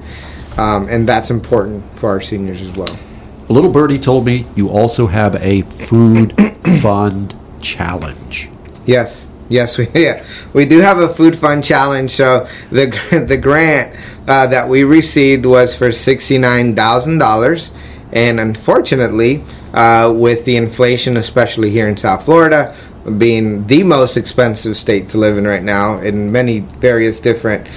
um, 0.57 0.89
and 0.89 1.07
that's 1.07 1.31
important 1.31 1.83
for 1.97 2.09
our 2.09 2.19
seniors 2.19 2.61
as 2.61 2.75
well. 2.75 2.99
A 3.47 3.53
little 3.53 3.71
birdie 3.71 3.99
told 3.99 4.25
me 4.25 4.45
you 4.55 4.69
also 4.69 5.07
have 5.07 5.35
a 5.35 5.61
food 5.61 6.33
fund 6.81 7.35
challenge. 7.61 8.49
Yes, 8.85 9.31
Yes, 9.51 9.77
we 9.77 9.87
yeah 9.93 10.25
we 10.53 10.65
do 10.65 10.79
have 10.79 10.97
a 10.97 11.09
food 11.09 11.37
fund 11.37 11.63
challenge. 11.63 12.11
So 12.11 12.47
the 12.71 13.25
the 13.27 13.37
grant 13.37 13.95
uh, 14.27 14.47
that 14.47 14.67
we 14.67 14.83
received 14.83 15.45
was 15.45 15.75
for 15.75 15.91
sixty 15.91 16.37
nine 16.37 16.75
thousand 16.75 17.17
dollars, 17.17 17.71
and 18.13 18.39
unfortunately, 18.39 19.43
uh, 19.73 20.11
with 20.15 20.45
the 20.45 20.55
inflation, 20.55 21.17
especially 21.17 21.69
here 21.69 21.87
in 21.87 21.97
South 21.97 22.23
Florida, 22.23 22.75
being 23.17 23.67
the 23.67 23.83
most 23.83 24.15
expensive 24.15 24.77
state 24.77 25.09
to 25.09 25.17
live 25.17 25.37
in 25.37 25.45
right 25.45 25.63
now 25.63 25.99
in 25.99 26.31
many 26.31 26.59
various 26.59 27.19
different 27.19 27.67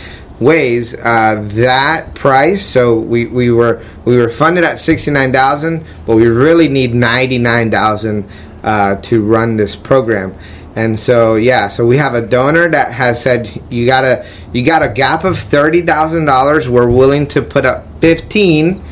ways 0.40 0.94
uh, 0.94 1.40
that 1.52 2.12
price 2.14 2.64
so 2.66 2.98
we, 2.98 3.26
we 3.26 3.52
were 3.52 3.80
we 4.04 4.18
were 4.18 4.28
funded 4.28 4.64
at 4.64 4.80
69000 4.80 5.84
but 6.06 6.16
we 6.16 6.26
really 6.26 6.66
need 6.66 6.92
99000 6.92 8.28
uh, 8.64 8.96
to 8.96 9.24
run 9.24 9.56
this 9.56 9.76
program 9.76 10.34
and 10.76 10.98
so 10.98 11.36
yeah, 11.36 11.68
so 11.68 11.86
we 11.86 11.96
have 11.98 12.14
a 12.14 12.26
donor 12.26 12.68
that 12.68 12.92
has 12.92 13.22
said 13.22 13.62
you 13.70 13.86
got 13.86 14.04
a 14.04 14.26
you 14.52 14.64
got 14.64 14.82
a 14.82 14.92
gap 14.92 15.24
of 15.24 15.38
thirty 15.38 15.82
thousand 15.82 16.24
dollars. 16.24 16.68
We're 16.68 16.90
willing 16.90 17.26
to 17.28 17.42
put 17.42 17.64
up 17.64 17.86
fifteen, 18.00 18.82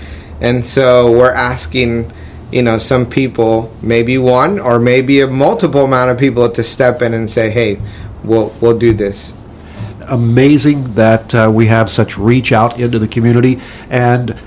and 0.40 0.64
so 0.64 1.10
we're 1.10 1.32
asking, 1.32 2.12
you 2.52 2.62
know, 2.62 2.78
some 2.78 3.04
people, 3.06 3.74
maybe 3.82 4.16
one 4.16 4.60
or 4.60 4.78
maybe 4.78 5.20
a 5.20 5.26
multiple 5.26 5.84
amount 5.84 6.10
of 6.10 6.18
people 6.18 6.48
to 6.50 6.62
step 6.62 7.02
in 7.02 7.14
and 7.14 7.28
say, 7.28 7.50
hey, 7.50 7.80
we'll 8.22 8.54
we'll 8.60 8.78
do 8.78 8.92
this. 8.92 9.36
Amazing 10.08 10.94
that 10.94 11.34
uh, 11.34 11.50
we 11.52 11.66
have 11.66 11.90
such 11.90 12.16
reach 12.16 12.52
out 12.52 12.78
into 12.78 12.98
the 12.98 13.08
community 13.08 13.60
and 13.88 14.38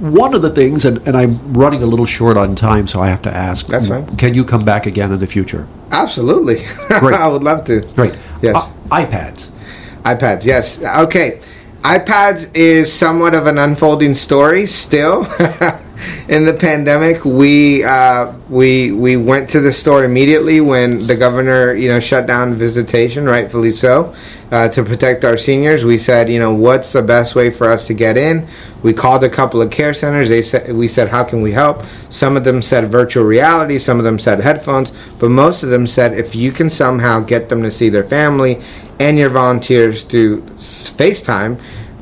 one 0.00 0.34
of 0.34 0.42
the 0.42 0.50
things, 0.50 0.84
and, 0.84 0.98
and 1.06 1.16
I'm 1.16 1.54
running 1.54 1.82
a 1.82 1.86
little 1.86 2.06
short 2.06 2.36
on 2.36 2.54
time, 2.56 2.86
so 2.86 3.00
I 3.00 3.08
have 3.08 3.22
to 3.22 3.30
ask. 3.34 3.66
That's 3.66 3.88
fine. 3.88 4.16
Can 4.16 4.34
you 4.34 4.44
come 4.44 4.64
back 4.64 4.86
again 4.86 5.12
in 5.12 5.20
the 5.20 5.26
future? 5.26 5.68
Absolutely. 5.90 6.64
Great. 6.98 7.14
I 7.20 7.28
would 7.28 7.44
love 7.44 7.64
to. 7.66 7.80
Great. 7.94 8.16
Yes. 8.42 8.56
Uh, 8.56 8.70
iPads. 8.88 9.50
iPads, 10.02 10.44
yes. 10.44 10.82
Okay. 10.82 11.40
iPads 11.82 12.50
is 12.54 12.92
somewhat 12.92 13.34
of 13.34 13.46
an 13.46 13.58
unfolding 13.58 14.14
story 14.14 14.66
still. 14.66 15.22
in 16.28 16.44
the 16.44 16.56
pandemic, 16.58 17.24
we 17.24 17.84
uh, 17.84 18.32
we 18.48 18.92
we 18.92 19.16
went 19.16 19.48
to 19.50 19.60
the 19.60 19.72
store 19.72 20.04
immediately 20.04 20.60
when 20.60 21.06
the 21.06 21.14
governor, 21.14 21.74
you 21.74 21.88
know, 21.88 22.00
shut 22.00 22.26
down 22.26 22.54
visitation, 22.54 23.26
rightfully 23.26 23.70
so, 23.70 24.14
uh, 24.54 24.68
to 24.68 24.84
protect 24.84 25.24
our 25.24 25.36
seniors. 25.36 25.84
We 25.84 25.98
said, 25.98 26.28
you 26.28 26.38
know, 26.38 26.54
what's 26.54 26.92
the 26.92 27.02
best 27.02 27.34
way 27.34 27.50
for 27.50 27.68
us 27.68 27.88
to 27.88 27.94
get 27.94 28.16
in? 28.16 28.46
We 28.84 28.92
called 28.92 29.24
a 29.24 29.28
couple 29.28 29.60
of 29.60 29.72
care 29.72 29.92
centers. 29.92 30.28
They 30.28 30.42
said, 30.42 30.72
we 30.72 30.86
said, 30.86 31.08
how 31.08 31.24
can 31.24 31.42
we 31.42 31.50
help? 31.50 31.82
Some 32.08 32.36
of 32.36 32.44
them 32.44 32.62
said 32.62 32.88
virtual 32.88 33.24
reality. 33.24 33.80
Some 33.80 33.98
of 33.98 34.04
them 34.04 34.20
said 34.20 34.38
headphones, 34.38 34.92
but 35.18 35.30
most 35.30 35.64
of 35.64 35.70
them 35.70 35.88
said 35.88 36.16
if 36.16 36.36
you 36.36 36.52
can 36.52 36.70
somehow 36.70 37.18
get 37.18 37.48
them 37.48 37.64
to 37.64 37.70
see 37.70 37.88
their 37.88 38.04
family 38.04 38.62
and 39.00 39.18
your 39.18 39.30
volunteers 39.30 40.04
through 40.04 40.42
FaceTime 40.42 41.60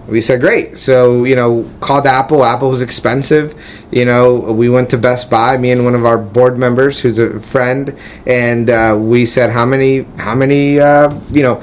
we 0.08 0.20
said 0.20 0.40
great 0.40 0.76
so 0.76 1.22
you 1.22 1.36
know 1.36 1.68
called 1.80 2.06
apple 2.06 2.42
apple 2.42 2.68
was 2.68 2.82
expensive 2.82 3.54
you 3.92 4.04
know 4.04 4.34
we 4.34 4.68
went 4.68 4.90
to 4.90 4.98
best 4.98 5.30
buy 5.30 5.56
me 5.56 5.70
and 5.70 5.84
one 5.84 5.94
of 5.94 6.04
our 6.04 6.18
board 6.18 6.58
members 6.58 7.00
who's 7.00 7.20
a 7.20 7.38
friend 7.38 7.96
and 8.26 8.68
uh, 8.68 8.98
we 9.00 9.24
said 9.24 9.48
how 9.48 9.64
many 9.64 10.02
how 10.18 10.34
many 10.34 10.80
uh, 10.80 11.08
you 11.30 11.42
know 11.42 11.62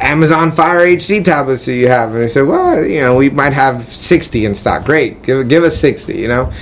amazon 0.00 0.52
fire 0.52 0.80
hd 0.80 1.24
tablets 1.24 1.64
do 1.64 1.72
you 1.72 1.88
have. 1.88 2.10
And 2.10 2.22
they 2.22 2.28
said 2.28 2.46
well 2.46 2.84
you 2.84 3.00
know 3.00 3.16
we 3.16 3.30
might 3.30 3.52
have 3.52 3.84
60 3.84 4.44
in 4.44 4.54
stock. 4.54 4.84
Great. 4.84 5.22
Give, 5.22 5.48
give 5.48 5.64
us 5.64 5.78
60 5.80 6.16
you 6.16 6.28
know? 6.28 6.52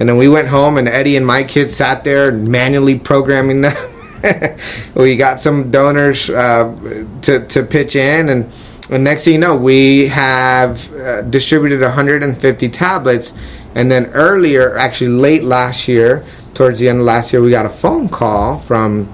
And 0.00 0.08
then 0.08 0.16
we 0.16 0.28
went 0.28 0.48
home 0.48 0.78
and 0.78 0.88
eddie 0.88 1.16
and 1.16 1.26
my 1.26 1.42
kids 1.42 1.76
sat 1.76 2.04
there 2.04 2.32
manually 2.32 2.98
programming 2.98 3.62
them. 3.62 3.76
We 4.96 5.16
got 5.16 5.38
some 5.38 5.70
donors 5.70 6.28
uh, 6.28 6.74
to, 7.22 7.46
to 7.46 7.62
pitch 7.62 7.94
in. 7.94 8.28
And 8.28 8.52
and 8.90 9.04
next 9.04 9.24
thing 9.24 9.34
you 9.34 9.38
know, 9.38 9.56
we 9.56 10.08
have 10.08 10.92
uh, 10.94 11.22
distributed 11.22 11.82
150 11.82 12.68
tablets. 12.70 13.34
And 13.74 13.90
then 13.90 14.06
earlier, 14.06 14.76
actually 14.78 15.10
late 15.10 15.44
last 15.44 15.88
year, 15.88 16.24
towards 16.54 16.80
the 16.80 16.88
end 16.88 17.00
of 17.00 17.04
last 17.04 17.32
year, 17.32 17.42
we 17.42 17.50
got 17.50 17.66
a 17.66 17.70
phone 17.70 18.08
call 18.08 18.58
from 18.58 19.12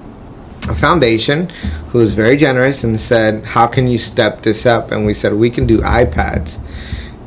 a 0.69 0.75
foundation 0.75 1.49
who 1.89 1.99
was 1.99 2.13
very 2.13 2.37
generous 2.37 2.83
and 2.83 2.99
said, 2.99 3.43
How 3.43 3.67
can 3.67 3.87
you 3.87 3.97
step 3.97 4.41
this 4.41 4.65
up? 4.65 4.91
And 4.91 5.05
we 5.05 5.13
said, 5.13 5.33
We 5.33 5.49
can 5.49 5.65
do 5.65 5.79
iPads. 5.79 6.59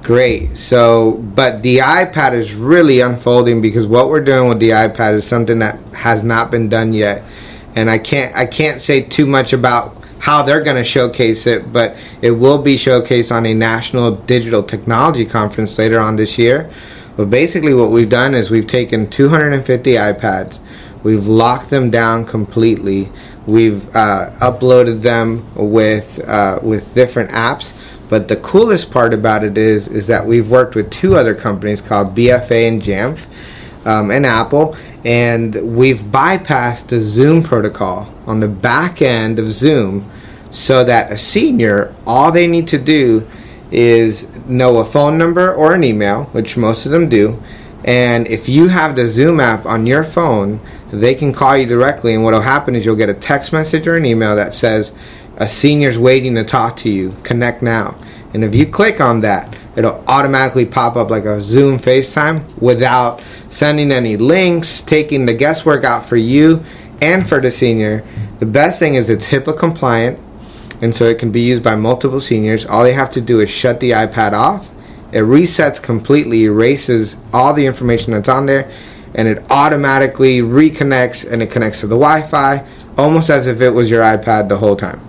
Great. 0.03 0.57
So, 0.57 1.13
but 1.35 1.63
the 1.63 1.79
iPad 1.79 2.33
is 2.33 2.55
really 2.55 3.01
unfolding 3.01 3.61
because 3.61 3.87
what 3.87 4.09
we're 4.09 4.25
doing 4.25 4.49
with 4.49 4.59
the 4.59 4.71
iPad 4.71 5.15
is 5.15 5.27
something 5.27 5.59
that 5.59 5.79
has 5.91 6.25
not 6.25 6.51
been 6.51 6.69
done 6.69 6.95
yet. 6.95 7.23
And 7.77 7.91
I 7.91 7.99
can't 7.99 8.35
I 8.35 8.47
can't 8.47 8.81
say 8.81 9.03
too 9.03 9.27
much 9.27 9.53
about 9.53 9.95
how 10.19 10.43
they're 10.43 10.63
going 10.63 10.77
to 10.77 10.85
showcase 10.85 11.47
it, 11.47 11.73
but 11.73 11.97
it 12.23 12.33
will 12.33 12.61
be 12.61 12.75
showcased 12.75 13.35
on 13.35 13.47
a 13.47 13.55
national 13.55 14.13
digital 14.13 14.63
technology 14.63 15.25
conference 15.25 15.79
later 15.79 16.01
on 16.01 16.17
this 16.17 16.39
year. 16.39 16.71
But 17.17 17.31
basically, 17.31 17.75
what 17.75 17.91
we've 17.91 18.09
done 18.09 18.35
is 18.35 18.51
we've 18.51 18.67
taken 18.67 19.11
250 19.11 19.93
iPads, 19.93 20.61
we've 21.03 21.27
locked 21.27 21.71
them 21.71 21.91
down 21.91 22.25
completely, 22.25 23.11
we've 23.49 23.89
uh, 23.97 24.31
uploaded 24.41 25.01
them 25.01 25.43
with 25.57 26.21
uh, 26.29 26.61
with 26.63 26.95
different 26.95 27.31
apps. 27.31 27.77
But 28.09 28.29
the 28.29 28.37
coolest 28.37 28.91
part 28.91 29.13
about 29.13 29.43
it 29.43 29.59
is 29.59 29.89
is 29.89 30.07
that 30.07 30.25
we've 30.25 30.51
worked 30.51 30.75
with 30.75 30.91
two 30.91 31.17
other 31.17 31.35
companies 31.35 31.81
called 31.81 32.15
BFA 32.15 32.69
and 32.69 32.81
Jamf 32.81 33.27
um, 33.87 34.11
and 34.11 34.27
Apple, 34.27 34.77
and 35.05 35.77
we've 35.77 36.01
bypassed 36.01 36.89
the 36.89 37.01
Zoom 37.01 37.43
protocol 37.43 38.13
on 38.27 38.41
the 38.41 38.49
back 38.49 39.03
end 39.03 39.39
of 39.39 39.51
Zoom 39.51 40.09
so 40.51 40.85
that 40.85 41.11
a 41.13 41.17
senior, 41.17 41.95
all 42.07 42.33
they 42.33 42.47
need 42.47 42.69
to 42.69 42.79
do 42.79 43.27
is 43.71 44.27
know 44.47 44.79
a 44.79 44.85
phone 44.85 45.19
number 45.19 45.53
or 45.53 45.75
an 45.75 45.85
email, 45.85 46.25
which 46.27 46.57
most 46.57 46.87
of 46.87 46.93
them 46.93 47.09
do, 47.09 47.43
And 47.85 48.27
if 48.27 48.49
you 48.49 48.69
have 48.69 48.97
the 48.97 49.07
Zoom 49.07 49.41
app 49.41 49.65
on 49.65 49.87
your 49.87 50.05
phone, 50.05 50.61
they 50.91 51.15
can 51.15 51.33
call 51.33 51.57
you 51.57 51.67
directly. 51.67 52.15
And 52.15 52.25
what 52.25 52.35
will 52.35 52.41
happen 52.41 52.75
is 52.75 52.85
you'll 52.85 52.97
get 52.97 53.09
a 53.09 53.15
text 53.15 53.53
message 53.53 53.87
or 53.87 53.97
an 53.97 54.05
email 54.05 54.35
that 54.37 54.55
says, 54.55 54.95
a 55.37 55.47
senior's 55.47 55.97
waiting 55.97 56.35
to 56.35 56.45
talk 56.45 56.77
to 56.79 56.91
you. 56.91 57.15
Connect 57.23 57.63
now. 57.63 57.97
And 58.35 58.45
if 58.45 58.55
you 58.55 58.67
click 58.67 59.01
on 59.01 59.21
that, 59.21 59.57
it'll 59.77 60.03
automatically 60.09 60.67
pop 60.67 60.97
up 60.97 61.11
like 61.11 61.25
a 61.25 61.41
Zoom 61.41 61.79
FaceTime 61.79 62.61
without 62.61 63.23
sending 63.49 63.93
any 63.93 64.17
links, 64.17 64.83
taking 64.83 65.27
the 65.27 65.33
guesswork 65.33 65.85
out 65.85 66.05
for 66.05 66.17
you 66.17 66.63
and 67.01 67.29
for 67.29 67.41
the 67.41 67.51
senior. 67.51 68.05
The 68.41 68.47
best 68.47 68.79
thing 68.79 68.95
is 68.95 69.09
it's 69.09 69.29
HIPAA 69.29 69.57
compliant, 69.57 70.19
and 70.83 70.95
so 70.95 71.05
it 71.05 71.19
can 71.19 71.31
be 71.31 71.41
used 71.41 71.63
by 71.63 71.77
multiple 71.77 72.21
seniors. 72.21 72.67
All 72.67 72.83
they 72.83 72.93
have 72.93 73.13
to 73.13 73.21
do 73.21 73.41
is 73.41 73.51
shut 73.51 73.81
the 73.81 73.93
iPad 73.93 74.33
off. 74.33 74.71
It 75.13 75.23
resets 75.23 75.83
completely, 75.83 76.45
erases 76.45 77.17
all 77.33 77.55
the 77.55 77.65
information 77.67 78.13
that's 78.13 78.29
on 78.29 78.47
there, 78.47 78.71
and 79.15 79.27
it 79.27 79.43
automatically 79.51 80.41
reconnects 80.41 81.31
and 81.31 81.43
it 81.43 81.51
connects 81.51 81.81
to 81.81 81.87
the 81.87 81.97
Wi 81.97 82.23
Fi, 82.23 82.67
almost 82.97 83.31
as 83.31 83.47
if 83.47 83.61
it 83.61 83.71
was 83.71 83.91
your 83.91 84.03
iPad 84.03 84.49
the 84.49 84.59
whole 84.59 84.77
time. 84.77 85.01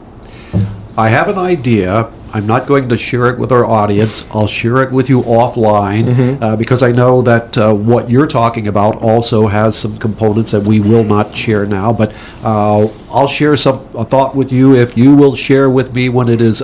I 0.97 1.09
have 1.09 1.27
an 1.27 1.37
idea. 1.37 2.11
I'm 2.31 2.45
not 2.45 2.67
going 2.67 2.89
to 2.89 2.97
share 2.97 3.27
it 3.29 3.39
with 3.39 3.51
our 3.51 3.65
audience. 3.65 4.23
I'll 4.31 4.45
share 4.47 4.83
it 4.83 4.91
with 4.91 5.09
you 5.09 5.21
offline 5.23 6.05
Mm-hmm. 6.05 6.43
uh, 6.43 6.55
because 6.55 6.83
I 6.83 6.91
know 6.91 7.21
that 7.23 7.57
uh, 7.57 7.73
what 7.73 8.09
you're 8.09 8.27
talking 8.27 8.67
about 8.67 9.01
also 9.01 9.47
has 9.47 9.77
some 9.77 9.97
components 9.97 10.51
that 10.51 10.61
we 10.61 10.79
will 10.79 11.03
not 11.03 11.35
share 11.35 11.65
now. 11.65 11.91
But 11.91 12.13
uh, 12.43 12.87
I'll 13.11 13.27
share 13.27 13.57
some 13.57 13.79
a 13.97 14.05
thought 14.05 14.35
with 14.35 14.51
you 14.51 14.75
if 14.75 14.95
you 14.95 15.15
will 15.15 15.35
share 15.35 15.69
with 15.71 15.93
me 15.95 16.07
when 16.09 16.29
it 16.29 16.39
is 16.39 16.61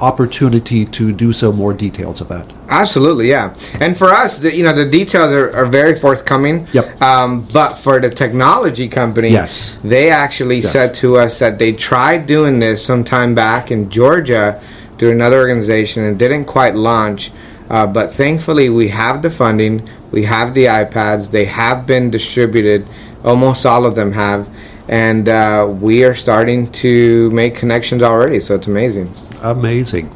opportunity 0.00 0.84
to 0.84 1.12
do 1.12 1.32
so 1.32 1.52
more 1.52 1.72
details 1.74 2.20
of 2.20 2.28
that. 2.28 2.46
Absolutely, 2.68 3.28
yeah. 3.28 3.54
And 3.80 3.96
for 3.96 4.08
us, 4.08 4.38
the, 4.38 4.54
you 4.54 4.62
know, 4.62 4.72
the 4.72 4.88
details 4.88 5.32
are, 5.32 5.54
are 5.56 5.66
very 5.66 5.94
forthcoming. 5.94 6.66
Yep. 6.72 7.00
Um, 7.02 7.42
but 7.52 7.74
for 7.74 8.00
the 8.00 8.10
technology 8.10 8.88
company, 8.88 9.30
Yes. 9.30 9.78
they 9.82 10.10
actually 10.10 10.60
said 10.62 10.94
to 10.94 11.16
us 11.16 11.38
that 11.38 11.58
they 11.58 11.72
tried 11.72 12.26
doing 12.26 12.58
this 12.60 12.84
some 12.84 13.04
time 13.04 13.34
back 13.34 13.70
in 13.70 13.90
Georgia 13.90 14.60
through 14.98 15.10
another 15.12 15.38
organization 15.38 16.04
and 16.04 16.18
didn't 16.18 16.44
quite 16.46 16.74
launch. 16.74 17.30
Uh, 17.70 17.86
but 17.86 18.12
thankfully, 18.12 18.70
we 18.70 18.88
have 18.88 19.22
the 19.22 19.30
funding, 19.30 19.88
we 20.10 20.24
have 20.24 20.54
the 20.54 20.64
iPads, 20.64 21.30
they 21.30 21.44
have 21.44 21.86
been 21.86 22.10
distributed. 22.10 22.86
Almost 23.24 23.66
all 23.66 23.84
of 23.84 23.94
them 23.94 24.12
have. 24.12 24.48
And 24.88 25.28
uh, 25.28 25.68
we 25.68 26.02
are 26.04 26.14
starting 26.14 26.70
to 26.72 27.30
make 27.30 27.54
connections 27.54 28.02
already, 28.02 28.40
so 28.40 28.54
it's 28.54 28.68
amazing. 28.68 29.12
Amazing. 29.42 30.10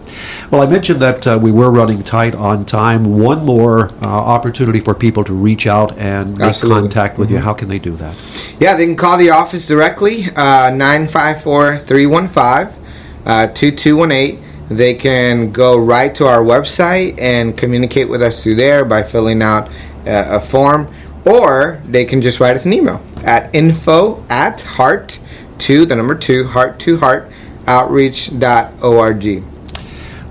Well, 0.51 0.63
I 0.63 0.67
mentioned 0.67 1.01
that 1.01 1.27
uh, 1.27 1.39
we 1.41 1.53
were 1.53 1.71
running 1.71 2.03
tight 2.03 2.35
on 2.35 2.65
time. 2.65 3.19
One 3.19 3.45
more 3.45 3.91
uh, 4.03 4.07
opportunity 4.07 4.81
for 4.81 4.95
people 4.95 5.25
to 5.25 5.33
reach 5.33 5.67
out 5.67 5.97
and 5.99 6.37
make 6.39 6.49
Absolutely. 6.49 6.83
contact 6.83 7.19
with 7.19 7.31
you. 7.31 7.39
How 7.39 7.55
can 7.55 7.69
they 7.69 7.79
do 7.79 7.97
that? 7.97 8.57
Yeah, 8.61 8.77
they 8.77 8.87
can 8.87 8.97
call 8.97 9.17
the 9.19 9.31
office 9.31 9.67
directly, 9.67 10.27
uh, 10.37 10.71
954 10.71 11.79
315 11.79 12.83
2218. 13.55 14.43
They 14.69 14.95
can 14.95 15.51
go 15.51 15.79
right 15.79 16.15
to 16.15 16.27
our 16.27 16.43
website 16.43 17.21
and 17.21 17.57
communicate 17.57 18.09
with 18.09 18.23
us 18.23 18.43
through 18.43 18.55
there 18.57 18.85
by 18.85 19.03
filling 19.03 19.43
out 19.43 19.69
uh, 20.07 20.25
a 20.29 20.41
form, 20.41 20.93
or 21.25 21.81
they 21.85 22.05
can 22.05 22.23
just 22.23 22.41
write 22.41 22.57
us 22.57 22.65
an 22.65 22.73
email 22.73 23.03
at 23.25 23.55
info 23.55 24.25
at 24.29 24.63
heart 24.63 25.21
to 25.59 25.87
the 25.87 25.95
number 25.95 26.15
two 26.15 26.45
heart 26.49 26.79
to 26.81 26.99
heart 26.99 27.31
outreach.org. 27.67 29.43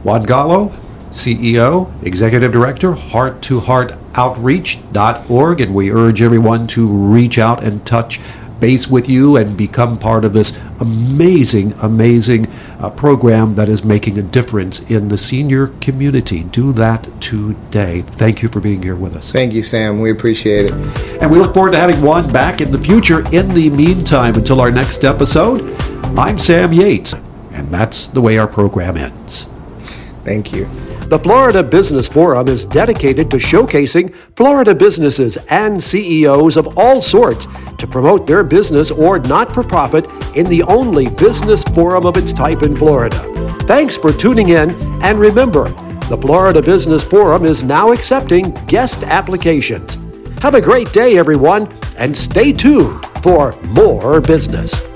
Juan 0.04 0.24
Gallo, 0.24 0.74
CEO, 1.12 1.92
Executive 2.04 2.52
Director, 2.52 2.94
Heart 2.94 3.42
to 3.44 3.60
Heart 3.60 3.94
Outreach.org, 4.16 5.62
and 5.62 5.76
we 5.76 5.92
urge 5.92 6.22
everyone 6.22 6.68
to 6.68 6.88
reach 6.88 7.38
out 7.38 7.64
and 7.64 7.86
touch 7.86 8.20
base 8.62 8.88
with 8.88 9.10
you 9.10 9.36
and 9.36 9.58
become 9.58 9.98
part 9.98 10.24
of 10.24 10.34
this 10.34 10.58
amazing, 10.80 11.74
amazing 11.82 12.48
uh, 12.80 12.90
program 12.92 13.56
that 13.56 13.68
is 13.68 13.84
making 13.84 14.18
a 14.18 14.22
difference 14.22 14.80
in 14.90 15.10
the 15.10 15.18
senior 15.18 15.68
community. 15.82 16.44
Do 16.44 16.72
that 16.74 17.10
today. 17.20 18.02
Thank 18.02 18.42
you 18.42 18.50
for 18.50 18.62
being 18.62 18.84
here 18.84 18.96
with 18.96 19.16
us. 19.16 19.32
Thank 19.32 19.54
you, 19.54 19.64
Sam. 19.64 20.00
We 20.00 20.12
appreciate 20.12 20.66
it. 20.66 20.72
And 21.22 21.30
we 21.30 21.40
look 21.40 21.54
forward 21.54 21.72
to 21.72 21.80
having 21.80 22.02
Juan 22.02 22.32
back 22.32 22.62
in 22.62 22.72
the 22.72 22.80
future. 22.80 23.22
In 23.34 23.54
the 23.54 23.70
meantime, 23.72 24.36
until 24.36 24.62
our 24.62 24.72
next 24.72 25.04
episode, 25.04 25.60
I'm 26.18 26.40
Sam 26.40 26.74
Yates, 26.74 27.14
and 27.52 27.70
that's 27.70 28.08
the 28.08 28.22
way 28.22 28.38
our 28.38 28.48
program 28.48 28.98
ends. 28.98 29.48
Thank 30.24 30.52
you. 30.52 30.66
The 31.12 31.20
Florida 31.20 31.62
Business 31.62 32.08
Forum 32.08 32.48
is 32.48 32.66
dedicated 32.66 33.30
to 33.32 33.38
showcasing 33.38 34.16
Florida 34.36 34.74
businesses 34.74 35.38
and 35.50 35.84
CEOs 35.84 36.56
of 36.56 36.78
all 36.78 37.02
sorts 37.02 37.48
to 37.78 37.86
promote 37.86 38.26
their 38.26 38.44
business 38.44 38.92
or 38.92 39.20
not 39.20 39.54
for 39.54 39.64
profit 39.64 40.06
in 40.38 40.46
the 40.46 40.64
only 40.64 41.10
business 41.10 41.64
forum 41.76 42.06
of 42.06 42.16
its 42.16 42.32
type 42.32 42.64
in 42.64 42.78
Florida. 42.78 43.18
Thanks 43.64 43.98
for 43.98 44.14
tuning 44.14 44.50
in, 44.50 44.72
and 45.04 45.20
remember, 45.20 45.70
the 46.08 46.18
Florida 46.18 46.62
Business 46.62 47.04
Forum 47.04 47.46
is 47.46 47.64
now 47.64 47.92
accepting 47.92 48.54
guest 48.68 49.04
applications. 49.04 49.98
Have 50.42 50.56
a 50.56 50.62
great 50.62 50.92
day, 50.94 51.18
everyone, 51.18 51.68
and 51.98 52.16
stay 52.16 52.52
tuned 52.52 53.06
for 53.22 53.54
more 53.64 54.22
business. 54.22 54.91